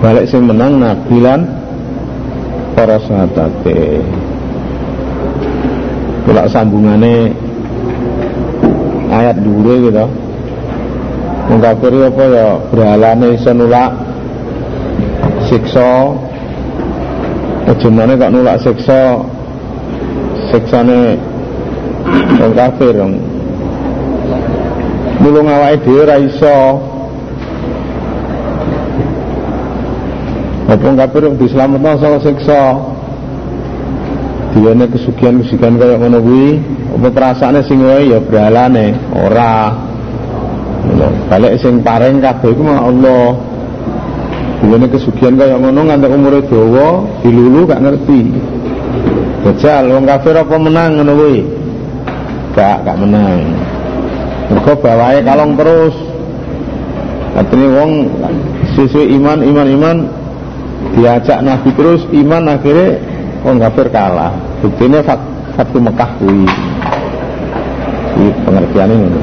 Balik 0.01 0.25
sing 0.27 0.49
menang 0.49 0.81
Nabi 0.81 1.17
lan 1.21 1.60
para 2.75 2.97
sahabate 3.03 4.01
Kalau 6.27 6.45
sambungannya 6.47 7.33
ayat 9.11 9.37
dulu 9.43 9.89
gitu 9.89 10.05
Wong 11.51 11.59
kafir 11.59 11.91
apa 11.91 12.23
ya? 12.31 12.47
Berhalane 12.71 13.35
iso 13.35 13.51
nulak 13.51 13.91
siksa. 15.51 16.15
Ujumane 17.67 18.15
kok 18.15 18.31
nulak 18.31 18.55
siksa 18.63 19.19
siksane 20.47 21.19
wong 22.39 22.53
kafir 22.55 22.95
wong. 22.95 23.19
Nulung 25.19 25.51
awake 25.51 25.83
dhewe 25.83 26.15
iso 26.31 26.79
Wong 30.79 30.95
kafir 30.95 31.27
yang 31.27 31.35
diselamatkan 31.35 31.99
saka 31.99 32.17
siksa. 32.23 32.63
Diwane 34.55 34.87
kesugihan-kesugihan 34.87 35.75
kaya 35.79 35.95
ngono 35.99 36.19
kuwi, 36.23 36.59
apa 36.95 37.07
perasaane 37.11 37.59
sing 37.63 37.79
wae 37.83 38.11
ya 38.11 38.19
berhalane, 38.19 38.95
ora. 39.15 39.75
Balik 41.31 41.59
sing 41.59 41.83
paring 41.83 42.23
kabeh 42.23 42.55
iku 42.55 42.63
Allah. 42.71 43.35
Diwane 44.63 44.87
kesugihan 44.87 45.35
kaya 45.35 45.59
ngono 45.59 45.91
nganti 45.91 46.07
umure 46.07 46.39
dawa, 46.47 47.03
dilulu 47.19 47.67
gak 47.67 47.83
ngerti. 47.83 48.21
Dajjal 49.43 49.91
wong 49.91 50.07
kafir 50.07 50.35
apa 50.39 50.55
menang 50.55 50.99
ngono 50.99 51.11
kuwi? 51.19 51.39
Gak, 52.55 52.87
gak 52.87 52.95
menang. 52.99 53.55
Mergo 54.51 54.71
bawahe 54.79 55.19
kalong 55.23 55.55
terus. 55.55 55.95
Artinya 57.31 57.67
wong 57.79 57.91
sesuai 58.75 59.07
iman, 59.15 59.39
iman, 59.47 59.67
iman 59.79 59.97
diajak 60.95 61.39
Nabi 61.43 61.69
terus 61.75 62.01
iman 62.11 62.43
akhirnya 62.51 62.99
orang 63.45 63.59
kafir 63.67 63.87
kalah. 63.89 64.33
Buktinya 64.61 64.99
fat, 65.01 65.19
Fatu 65.57 65.77
Mekah 65.81 66.11
kui 66.21 66.45
di 68.11 68.27
pengertian 68.43 68.91
ini 68.91 69.21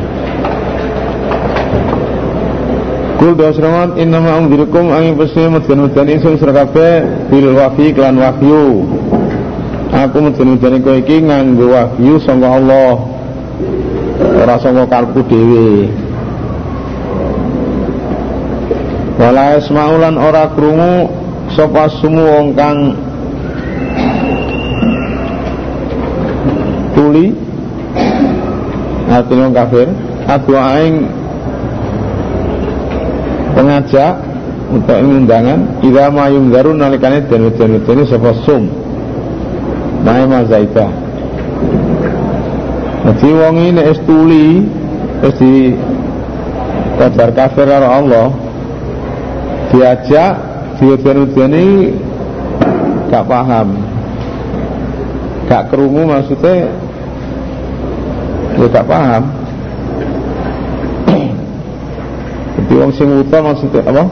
Kul 3.18 3.34
doa 3.34 3.50
seramat 3.50 3.98
inna 3.98 4.22
ma'ung 4.22 4.46
dirikum 4.46 4.94
angin 4.94 5.18
pesni 5.18 5.50
mudgan-mudgan 5.50 6.06
isun 6.06 6.38
serakabe 6.38 7.02
bil 7.26 7.50
wahyi 7.58 7.90
kelan 7.90 8.14
wahyu. 8.14 8.86
Aku 9.90 10.22
mudgan-mudgan 10.22 10.78
iku 10.78 10.90
iki 11.02 11.26
nganggo 11.26 11.66
wahyu 11.74 12.22
sangka 12.22 12.46
Allah. 12.46 12.94
Ora 14.22 14.54
sangka 14.62 14.86
kalbu 14.86 15.26
dewi 15.26 15.90
wala 19.18 19.58
esmaulan 19.58 20.14
ora 20.14 20.46
krungu 20.54 21.10
sapa 21.54 21.88
semua 22.00 22.40
wong 22.40 22.48
kang 22.56 22.78
tuli 26.96 27.36
artinya 29.08 29.46
kafir 29.64 29.88
adu 30.28 30.52
aing 30.56 30.96
pengajak 33.56 34.14
untuk 34.68 34.98
undangan 35.00 35.60
ida 35.80 36.12
mayung 36.12 36.52
garu 36.52 36.76
nalikane 36.76 37.24
dan 37.24 37.48
ini 37.48 38.04
sapa 38.04 38.36
sum. 38.44 38.68
Mae 40.04 40.24
mazaita 40.30 41.08
jadi 43.08 43.28
wong 43.34 43.56
ini 43.72 43.82
es 43.88 43.98
tuli 44.04 44.68
es 45.24 45.34
di 45.40 45.72
kabar 47.00 47.30
kafir 47.32 47.66
Allah 47.72 48.28
diajak 49.72 50.47
diujian-ujian 50.78 51.52
ini 51.52 51.92
gak 53.10 53.26
paham. 53.26 53.68
Gak 55.50 55.62
kerungu 55.74 56.02
maksudnya 56.06 56.70
ya 58.58 58.66
gak 58.70 58.86
paham. 58.86 59.22
Jadi 62.58 62.74
wong 62.74 62.92
sing 62.94 63.08
uta 63.10 63.38
maksudnya 63.42 63.82
apa? 63.86 64.04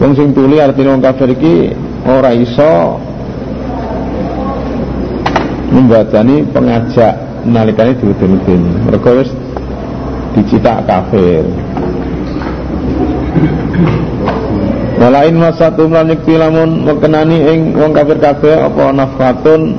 Wong 0.00 0.12
sing 0.16 0.32
tuli 0.34 0.56
artinya 0.58 0.96
wong 0.96 1.02
kafir 1.04 1.28
iki 1.30 1.74
ora 2.08 2.32
iso 2.32 2.96
membacani 5.70 6.42
pengajak 6.50 7.14
nalikane 7.46 7.94
diujian-ujian 7.96 8.62
mereka 8.88 9.10
wis 9.14 9.30
dicitak 10.34 10.84
kafir 10.86 11.46
Walain 15.00 15.32
masatu 15.32 15.88
mlanik 15.88 16.28
lamun 16.28 16.84
mekenani 16.84 17.40
ing 17.48 17.60
wong 17.72 17.96
kafir 17.96 18.20
kabeh 18.20 18.52
apa 18.52 18.92
nafratun 18.92 19.72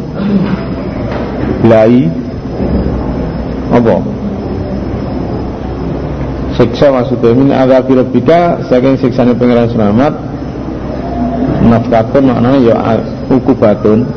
lai 1.61 2.09
apa? 3.69 4.01
Siksa 6.57 6.89
maksudnya 6.89 7.37
min 7.37 7.53
azab 7.53 7.85
rabbika 7.93 8.65
saking 8.65 8.97
siksane 8.97 9.37
pangeran 9.37 9.69
selamat. 9.69 10.17
Nafratun 11.69 12.23
maknanya 12.25 12.59
ya 12.65 12.75
ukubatun. 13.29 14.09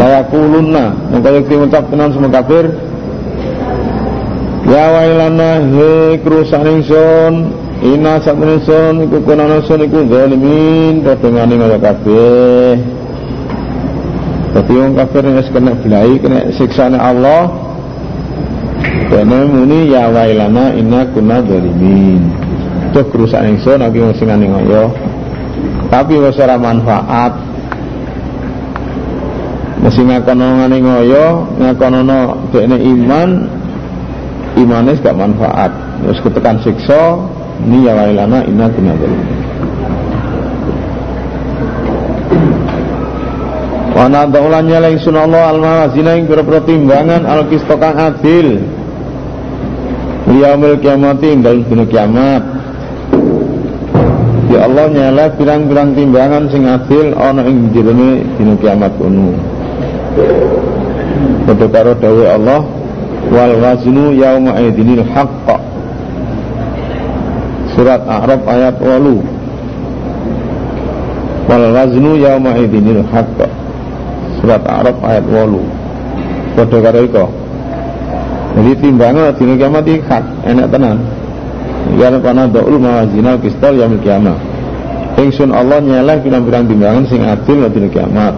Layakulunna 0.00 0.96
mengko 1.12 1.28
nek 1.28 1.44
ngucap 1.44 1.84
tenan 1.92 2.16
semua 2.16 2.32
kafir. 2.40 2.72
Ya 4.64 4.84
wailana 4.96 5.60
he 5.60 6.16
kerusakan 6.24 6.80
ingsun 6.80 7.34
Ina 7.78 8.18
sakmenesun 8.18 9.06
iku 9.06 9.22
kono 9.22 9.62
sun 9.62 9.86
iku 9.86 10.02
zalimin 10.10 11.06
padha 11.06 11.30
ngene 11.30 11.78
kabeh. 11.78 12.74
Dadi 14.50 14.74
wong 14.74 14.98
kafir 14.98 15.24
wis 15.30 15.46
kena 15.54 15.78
belai 15.78 16.18
kena 16.18 16.50
siksane 16.58 16.98
Allah. 16.98 17.46
Dene 19.14 19.46
muni 19.46 19.94
ya 19.94 20.10
wailana 20.10 20.74
inna 20.74 21.06
kunna 21.14 21.38
zalimin. 21.46 22.26
Tuh 22.90 23.06
kerusakan 23.14 23.54
ingsun 23.54 23.78
aku 23.78 24.10
wong 24.10 24.14
sing 24.18 24.26
ngoyo. 24.26 24.90
Tapi 25.86 26.18
wis 26.18 26.34
ora 26.42 26.58
manfaat. 26.58 27.32
Mesti 29.78 30.02
ngakono 30.02 30.46
ngene 30.66 30.76
ngoyo, 30.82 31.26
ngakono 31.62 31.98
dekne 32.50 32.76
iman, 32.82 33.30
imanis 34.58 34.98
gak 34.98 35.14
manfaat. 35.14 35.70
Terus 36.02 36.18
ketekan 36.26 36.58
siksa, 36.66 37.22
ini 37.66 37.86
ya 37.86 37.92
wailana 37.98 38.46
inna 38.46 38.66
kunna 38.70 38.94
Wa 43.98 44.06
nadaulan 44.06 44.62
nyala 44.70 44.94
ingsun 44.94 45.18
Allah 45.18 45.50
al 45.50 45.58
mawazina 45.58 46.14
ing 46.14 46.30
pira 46.30 46.62
timbangan 46.62 47.26
al 47.26 47.50
kistokang 47.50 47.98
adil. 47.98 48.62
Yaumil 50.30 50.78
kiamati 50.78 51.34
ing 51.34 51.42
dalem 51.42 51.66
dina 51.66 51.82
kiamat. 51.82 52.42
Ya 54.54 54.70
Allah 54.70 54.86
nyala 54.86 55.24
pirang-pirang 55.34 55.98
timbangan 55.98 56.46
sing 56.46 56.62
adil 56.62 57.10
ana 57.18 57.42
ing 57.42 57.74
jerone 57.74 58.22
dina 58.38 58.54
kiamat 58.62 58.92
kuno. 59.02 59.34
Padha 61.50 61.66
karo 61.66 61.92
dawuh 61.98 62.28
Allah 62.38 62.60
wal 63.34 63.54
waznu 63.58 64.14
yauma 64.14 64.62
idinil 64.62 65.02
haqq 65.10 65.67
surat 67.78 68.02
A'raf 68.02 68.42
ayat 68.42 68.74
8 68.82 68.90
wal 71.46 71.64
waznu 71.78 72.18
yauma 72.18 72.58
idinil 72.58 73.06
haqq. 73.06 73.38
Surat 74.42 74.66
A'raf 74.66 74.98
ayat 75.06 75.22
8 75.22 76.58
padha 76.58 76.78
karo 76.82 76.98
iko. 77.06 77.24
Jadi 78.58 78.72
timbangan 78.82 79.30
dina 79.38 79.54
kiamat 79.54 79.86
iki 79.86 80.02
hak 80.10 80.24
enak 80.42 80.66
tenan. 80.74 80.98
Ya 81.94 82.10
kana 82.10 82.50
daul 82.50 82.82
mawazinal 82.82 83.38
qistal 83.38 83.78
yaumil 83.78 84.02
kiamat 84.02 84.34
ingsun 85.18 85.50
Allah 85.50 85.78
nyeleh 85.82 86.18
pirang-pirang 86.22 86.66
timbangan 86.66 87.06
sing 87.06 87.22
adil 87.22 87.62
dina 87.70 87.88
kiamat. 87.90 88.34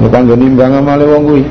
Bukan 0.00 0.22
gini 0.32 0.48
nimbang 0.48 0.80
amale 0.80 1.04
wong 1.04 1.22
kuwi 1.28 1.44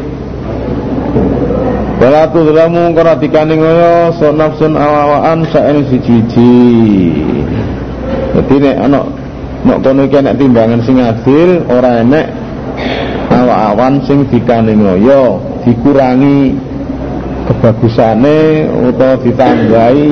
Wala 2.00 2.32
tuzlamu 2.32 2.96
kena 2.96 3.20
dikane 3.20 3.60
ngoyo 3.60 4.16
so 4.16 4.32
nafsun 4.32 4.72
awawaan 4.80 5.44
saen 5.52 5.84
siji-siji. 5.84 6.56
Dadi 8.32 8.56
nek 8.56 8.76
ana 8.80 9.04
nek 9.68 9.78
kono 9.84 10.08
iki 10.08 10.20
nek 10.24 10.40
timbangan 10.40 10.80
sing 10.88 10.96
adil 11.04 11.68
ora 11.68 12.00
enek 12.00 12.32
awan 13.36 14.00
sing 14.08 14.24
dikane 14.32 14.80
ngoyo 14.80 15.44
dikurangi 15.68 16.56
kebagusane 17.52 18.72
utawa 18.80 19.20
ditambahi 19.20 20.12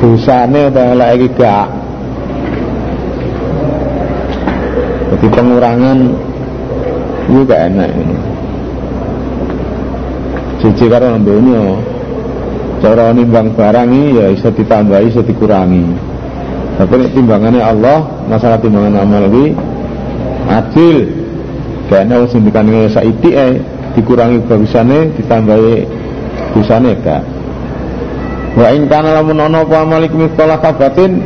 dosane 0.00 0.60
utawa 0.72 0.96
eleke 0.96 1.28
gak. 1.36 1.68
Jadi 5.12 5.26
pengurangan 5.28 5.98
itu 7.28 7.40
gak 7.44 7.60
enak 7.68 7.90
ini 7.92 8.39
siji 10.60 10.86
karo 10.92 11.16
donya 11.20 11.80
cara 12.80 13.12
nimbang 13.12 13.52
barang 13.52 13.90
ya 14.16 14.32
bisa 14.32 14.48
ditambahi 14.52 15.12
bisa 15.12 15.20
dikurangi. 15.24 15.84
Tapi 16.80 16.92
ini 16.96 17.06
timbangannya 17.12 17.60
Allah 17.60 18.08
masalah 18.24 18.56
timbangan 18.56 19.04
amal 19.04 19.28
ini 19.28 19.52
adil. 20.48 20.98
Karena 21.90 22.22
sing 22.30 22.46
dikandungi 22.46 22.86
saiki 22.94 23.30
eh 23.34 23.58
dikurangi 23.98 24.46
bagusane 24.46 25.10
ditambahi 25.18 25.82
dosane 26.54 26.94
gak 27.02 27.22
wa 28.58 28.66
ing 28.74 28.90
kana 28.90 29.14
lamun 29.14 29.38
ana 29.38 29.62
apa 29.62 29.76
amal 29.86 30.02
iku 30.02 30.26
mithqala 30.26 30.58
kabatin 30.58 31.22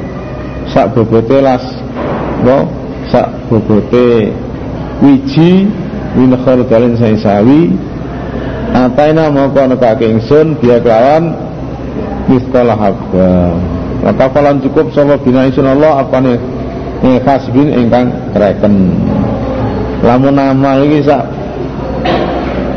sak 0.69 0.93
bobote 0.93 1.41
las 1.41 1.65
bo 2.45 2.69
sak 3.09 3.29
bobote 3.49 4.29
wiji 5.01 5.69
min 6.17 6.31
khardalin 6.45 6.97
sawi 7.01 7.73
Ataina 8.85 9.33
mongko 9.33 9.73
nekake 9.73 10.05
ingsun 10.13 10.61
dia 10.61 10.77
kelawan 10.77 11.33
mistalah 12.29 12.77
habba. 12.77 13.57
Maka 14.05 14.29
falan 14.29 14.61
cukup 14.61 14.93
sapa 14.93 15.17
bina 15.25 15.49
ingsun 15.49 15.65
Allah 15.65 16.05
apane 16.05 16.37
khasbin 17.25 17.73
ingkang 17.73 18.13
reken. 18.37 18.93
Lamun 20.05 20.37
amal 20.37 20.85
iki 20.85 21.01
sak 21.01 21.25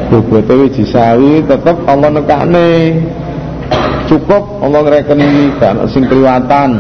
bobote 0.08 0.54
wiji 0.56 0.88
sawi 0.88 1.44
tetep 1.44 1.76
Allah 1.84 2.08
nekane. 2.16 2.96
Cukup 4.08 4.64
Allah 4.64 4.88
ngreken 4.88 5.20
iki 5.20 5.46
kan 5.60 5.76
sing 5.92 6.08
kliwatan. 6.08 6.72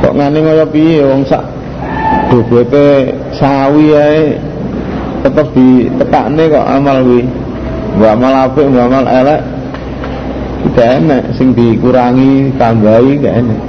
Kok 0.00 0.12
ngene 0.16 0.38
kaya 0.40 0.64
piye 0.64 1.04
wong 1.04 1.28
sak 1.28 1.44
bobote 2.32 3.12
sawi 3.36 3.92
ae 3.92 4.22
tetap 5.26 5.50
ditekakne 5.50 6.42
kok 6.46 6.66
amal 6.70 7.02
wi 7.02 7.26
mbak 7.98 8.10
amal 8.14 8.34
apik 8.46 8.66
mbak 8.70 8.84
amal 8.86 9.04
elek. 9.10 9.42
Tidak 10.66 10.88
enak 11.02 11.22
sing 11.38 11.54
dikurangi 11.54 12.50
tambahi 12.58 13.22
gak 13.22 13.38
enak 13.38 13.60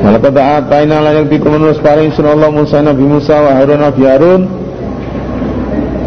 Malah 0.00 0.20
pada 0.22 0.42
ataina 0.62 1.02
la 1.02 1.10
yang 1.18 1.26
ditemenus 1.26 1.82
paring 1.82 2.14
sunallah 2.14 2.48
Musa 2.48 2.78
Nabi 2.78 3.04
Musa 3.04 3.36
wa 3.42 3.52
Harun 3.58 3.80
Nabi 3.82 4.02
Harun. 4.06 4.42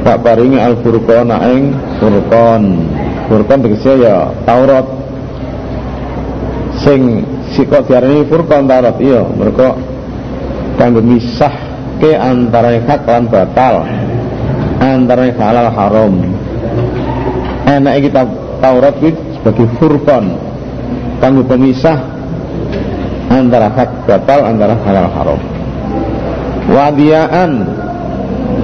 Tak 0.08 0.24
paringi 0.24 0.56
al 0.56 0.80
furqan 0.80 1.28
ing 1.52 1.76
furqan. 2.00 2.64
Furqan 3.28 3.60
tegese 3.60 4.00
ya 4.00 4.32
Taurat. 4.48 4.88
Sing 6.80 7.28
sikok 7.52 7.92
diarani 7.92 8.24
furqan 8.24 8.72
Taurat 8.72 8.96
iya. 9.04 9.20
Mereka 9.26 9.68
kanggo 10.80 11.04
misah 11.04 11.69
ke 12.00 12.16
antara 12.16 12.80
hak 12.80 13.04
lan 13.06 13.24
batal. 13.28 13.86
Antara 14.80 15.28
halal 15.36 15.70
haram. 15.76 16.14
Enak 17.68 17.96
kita 18.08 18.24
Taurat 18.60 18.96
itu 19.04 19.20
sebagai 19.40 19.68
furqan. 19.80 20.36
Kanggo 21.20 21.44
pemisah 21.44 22.00
antara 23.28 23.68
hak 23.72 24.08
batal 24.08 24.40
antara 24.48 24.76
halal 24.84 25.08
haram. 25.12 25.40
Wadiaan 26.70 27.52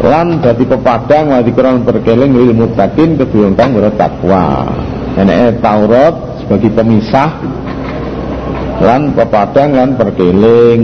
lan 0.04 0.28
dadi 0.40 0.64
pepadang 0.68 1.32
kurang 1.52 1.84
berkeling 1.84 2.32
lil 2.32 2.52
mutakin 2.56 3.20
kedua 3.20 3.52
kang 3.56 3.76
takwa. 4.00 4.72
Enak 5.16 5.60
Taurat 5.64 6.16
sebagai 6.44 6.72
pemisah 6.76 7.32
lan 8.84 9.16
pepadang 9.16 9.72
lan 9.72 9.90
berkeling 9.96 10.84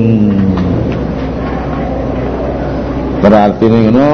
berarti 3.21 3.65
ngono 3.69 4.09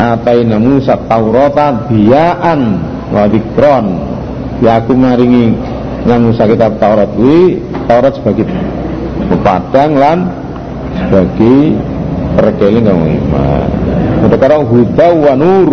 ataina 0.00 0.56
Musa 0.58 0.96
Taurata 1.06 1.86
biaan 1.86 2.60
wa 3.12 3.24
dikron 3.28 3.86
ya 4.64 4.80
aku 4.82 4.96
maringi 4.96 5.54
nang 6.04 6.28
Musa 6.28 6.48
kitab 6.48 6.76
Taurat 6.80 7.08
kuwi 7.16 7.60
Taurat 7.88 8.12
sebagai 8.16 8.48
pepadang 9.28 9.92
lan 9.96 10.18
sebagai 10.94 11.76
perkeling 12.34 12.84
kamu 12.84 13.06
iman. 13.22 13.68
Untuk 14.24 14.40
orang 14.40 14.64
huda 14.66 15.08
wa 15.14 15.32
nur. 15.36 15.70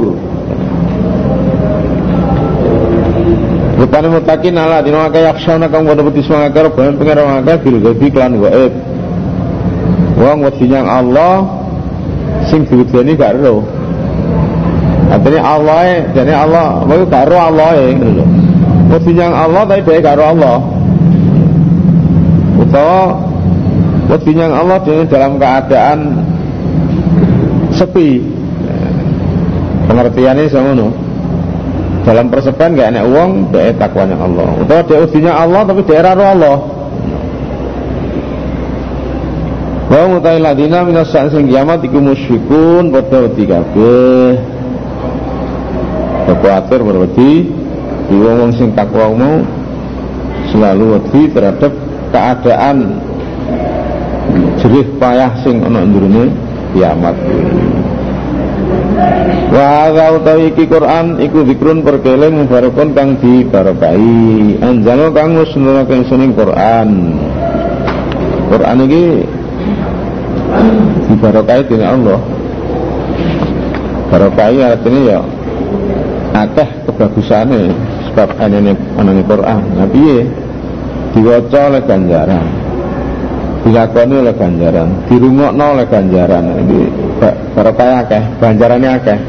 Rupane 3.82 4.08
mutakin 4.14 4.62
ala 4.62 4.86
dina 4.86 5.10
akeh 5.10 5.26
yaksana 5.26 5.66
kang 5.72 5.90
padha 5.90 6.06
wedi 6.06 6.22
semangat 6.22 6.54
karo 6.54 6.70
pengen 6.78 7.02
akeh 7.02 7.58
bil 7.66 7.78
ghaibi 7.82 8.08
klan 8.14 8.38
gaib. 8.38 8.74
Wong 10.22 10.38
wedi 10.46 10.70
Allah 10.78 11.61
sing 12.48 12.68
diwujudani 12.68 13.16
gak 13.16 13.40
ero 13.40 13.64
artinya 15.12 15.42
Allah 15.44 15.80
jadi 16.16 16.34
Allah 16.36 16.84
mau 16.88 17.04
gak 17.08 17.28
ero 17.28 17.38
Allah 17.40 17.70
gitu 17.80 18.24
mesti 18.92 19.12
yang 19.16 19.32
Allah 19.32 19.64
tapi 19.64 19.82
dia 19.88 20.04
gak 20.04 20.16
ero 20.20 20.26
Allah. 20.36 20.58
Utawa 22.60 23.02
mesti 24.12 24.32
yang 24.36 24.52
Allah 24.52 24.78
dia 24.84 25.08
dalam 25.08 25.40
keadaan 25.40 26.00
sepi. 27.72 28.20
Pengertian 29.88 30.40
ini 30.40 30.48
sama 30.48 30.72
no 30.72 30.92
dalam 32.02 32.34
persepan 32.34 32.76
gak 32.76 32.92
enak 32.92 33.06
uang 33.08 33.32
dia 33.56 33.72
takwanya 33.80 34.20
Allah. 34.20 34.48
Utawa 34.60 34.82
dia 34.84 35.00
usinya 35.00 35.34
Allah 35.40 35.62
tapi 35.64 35.82
dia 35.88 36.04
ero 36.04 36.26
Allah 36.28 36.58
Wa 39.92 40.08
mutai 40.08 40.40
ladina 40.40 40.88
minas 40.88 41.12
sa'an 41.12 41.28
sing 41.36 41.52
kiamat 41.52 41.84
iku 41.84 42.00
musyrikun 42.00 42.96
padha 42.96 43.28
wedi 43.28 43.44
kabeh. 43.44 44.32
Kuatir 46.32 46.80
berwedi 46.80 47.52
di 48.08 48.16
wong 48.16 48.56
sing 48.56 48.72
takwa 48.72 49.12
selalu 50.48 50.96
wedi 50.96 51.22
terhadap 51.36 51.76
keadaan 52.16 53.04
jerih 54.64 54.88
payah 54.96 55.36
sing 55.44 55.60
ana 55.60 55.84
ndurune 55.84 56.32
kiamat. 56.72 57.20
Wa 59.52 59.92
hadza 59.92 60.06
utawi 60.16 60.56
iki 60.56 60.72
Quran 60.72 61.20
iku 61.20 61.44
zikrun 61.44 61.84
perkele 61.84 62.32
mubarakun 62.32 62.96
kang 62.96 63.20
dibarakahi. 63.20 64.56
Anjalo 64.64 65.12
kang 65.12 65.36
wis 65.36 65.52
nurake 65.60 66.00
Quran. 66.08 66.90
Quran 68.48 68.78
iki 68.88 69.04
dibarokai 71.12 71.62
dengan 71.68 72.00
Allah. 72.00 72.20
Barokai 74.12 74.60
artinya 74.60 75.02
ya 75.08 75.20
akeh 76.32 76.70
kebagusannya 76.88 77.72
sebab 78.12 78.30
anane 78.40 78.76
anane 78.96 79.24
Quran. 79.28 79.62
Nabi 79.76 80.00
ya 80.00 80.24
diwaca 81.16 81.60
oleh 81.72 81.82
ganjaran. 81.84 82.46
Dilakoni 83.62 84.16
oleh 84.26 84.34
ganjaran. 84.36 84.90
Dirungokno 85.08 85.66
oleh 85.78 85.86
ganjaran. 85.88 86.44
Ini 86.66 86.80
barokai 87.56 87.92
akeh 88.04 88.24
ganjarannya 88.40 88.90
akeh. 89.00 89.20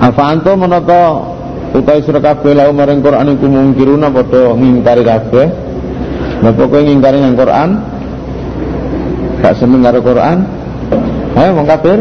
Apa 0.00 0.22
anto 0.32 0.56
menata 0.56 1.20
utai 1.76 2.00
sira 2.00 2.24
kabeh 2.24 2.56
lau 2.56 2.72
maring 2.72 3.04
Quran 3.04 3.36
iku 3.36 3.46
mungkiruna 3.52 4.08
padha 4.08 4.56
ngingkari 4.56 5.04
kabeh. 5.04 5.46
Napa 6.40 6.62
kowe 6.64 6.80
ngingkari 6.80 7.20
nang 7.20 7.36
Quran? 7.36 7.70
gak 9.40 9.56
seneng 9.56 9.80
karo 9.80 9.98
Quran? 10.04 10.38
Ayo 11.36 11.50
wong 11.56 11.66
kafir 11.66 11.98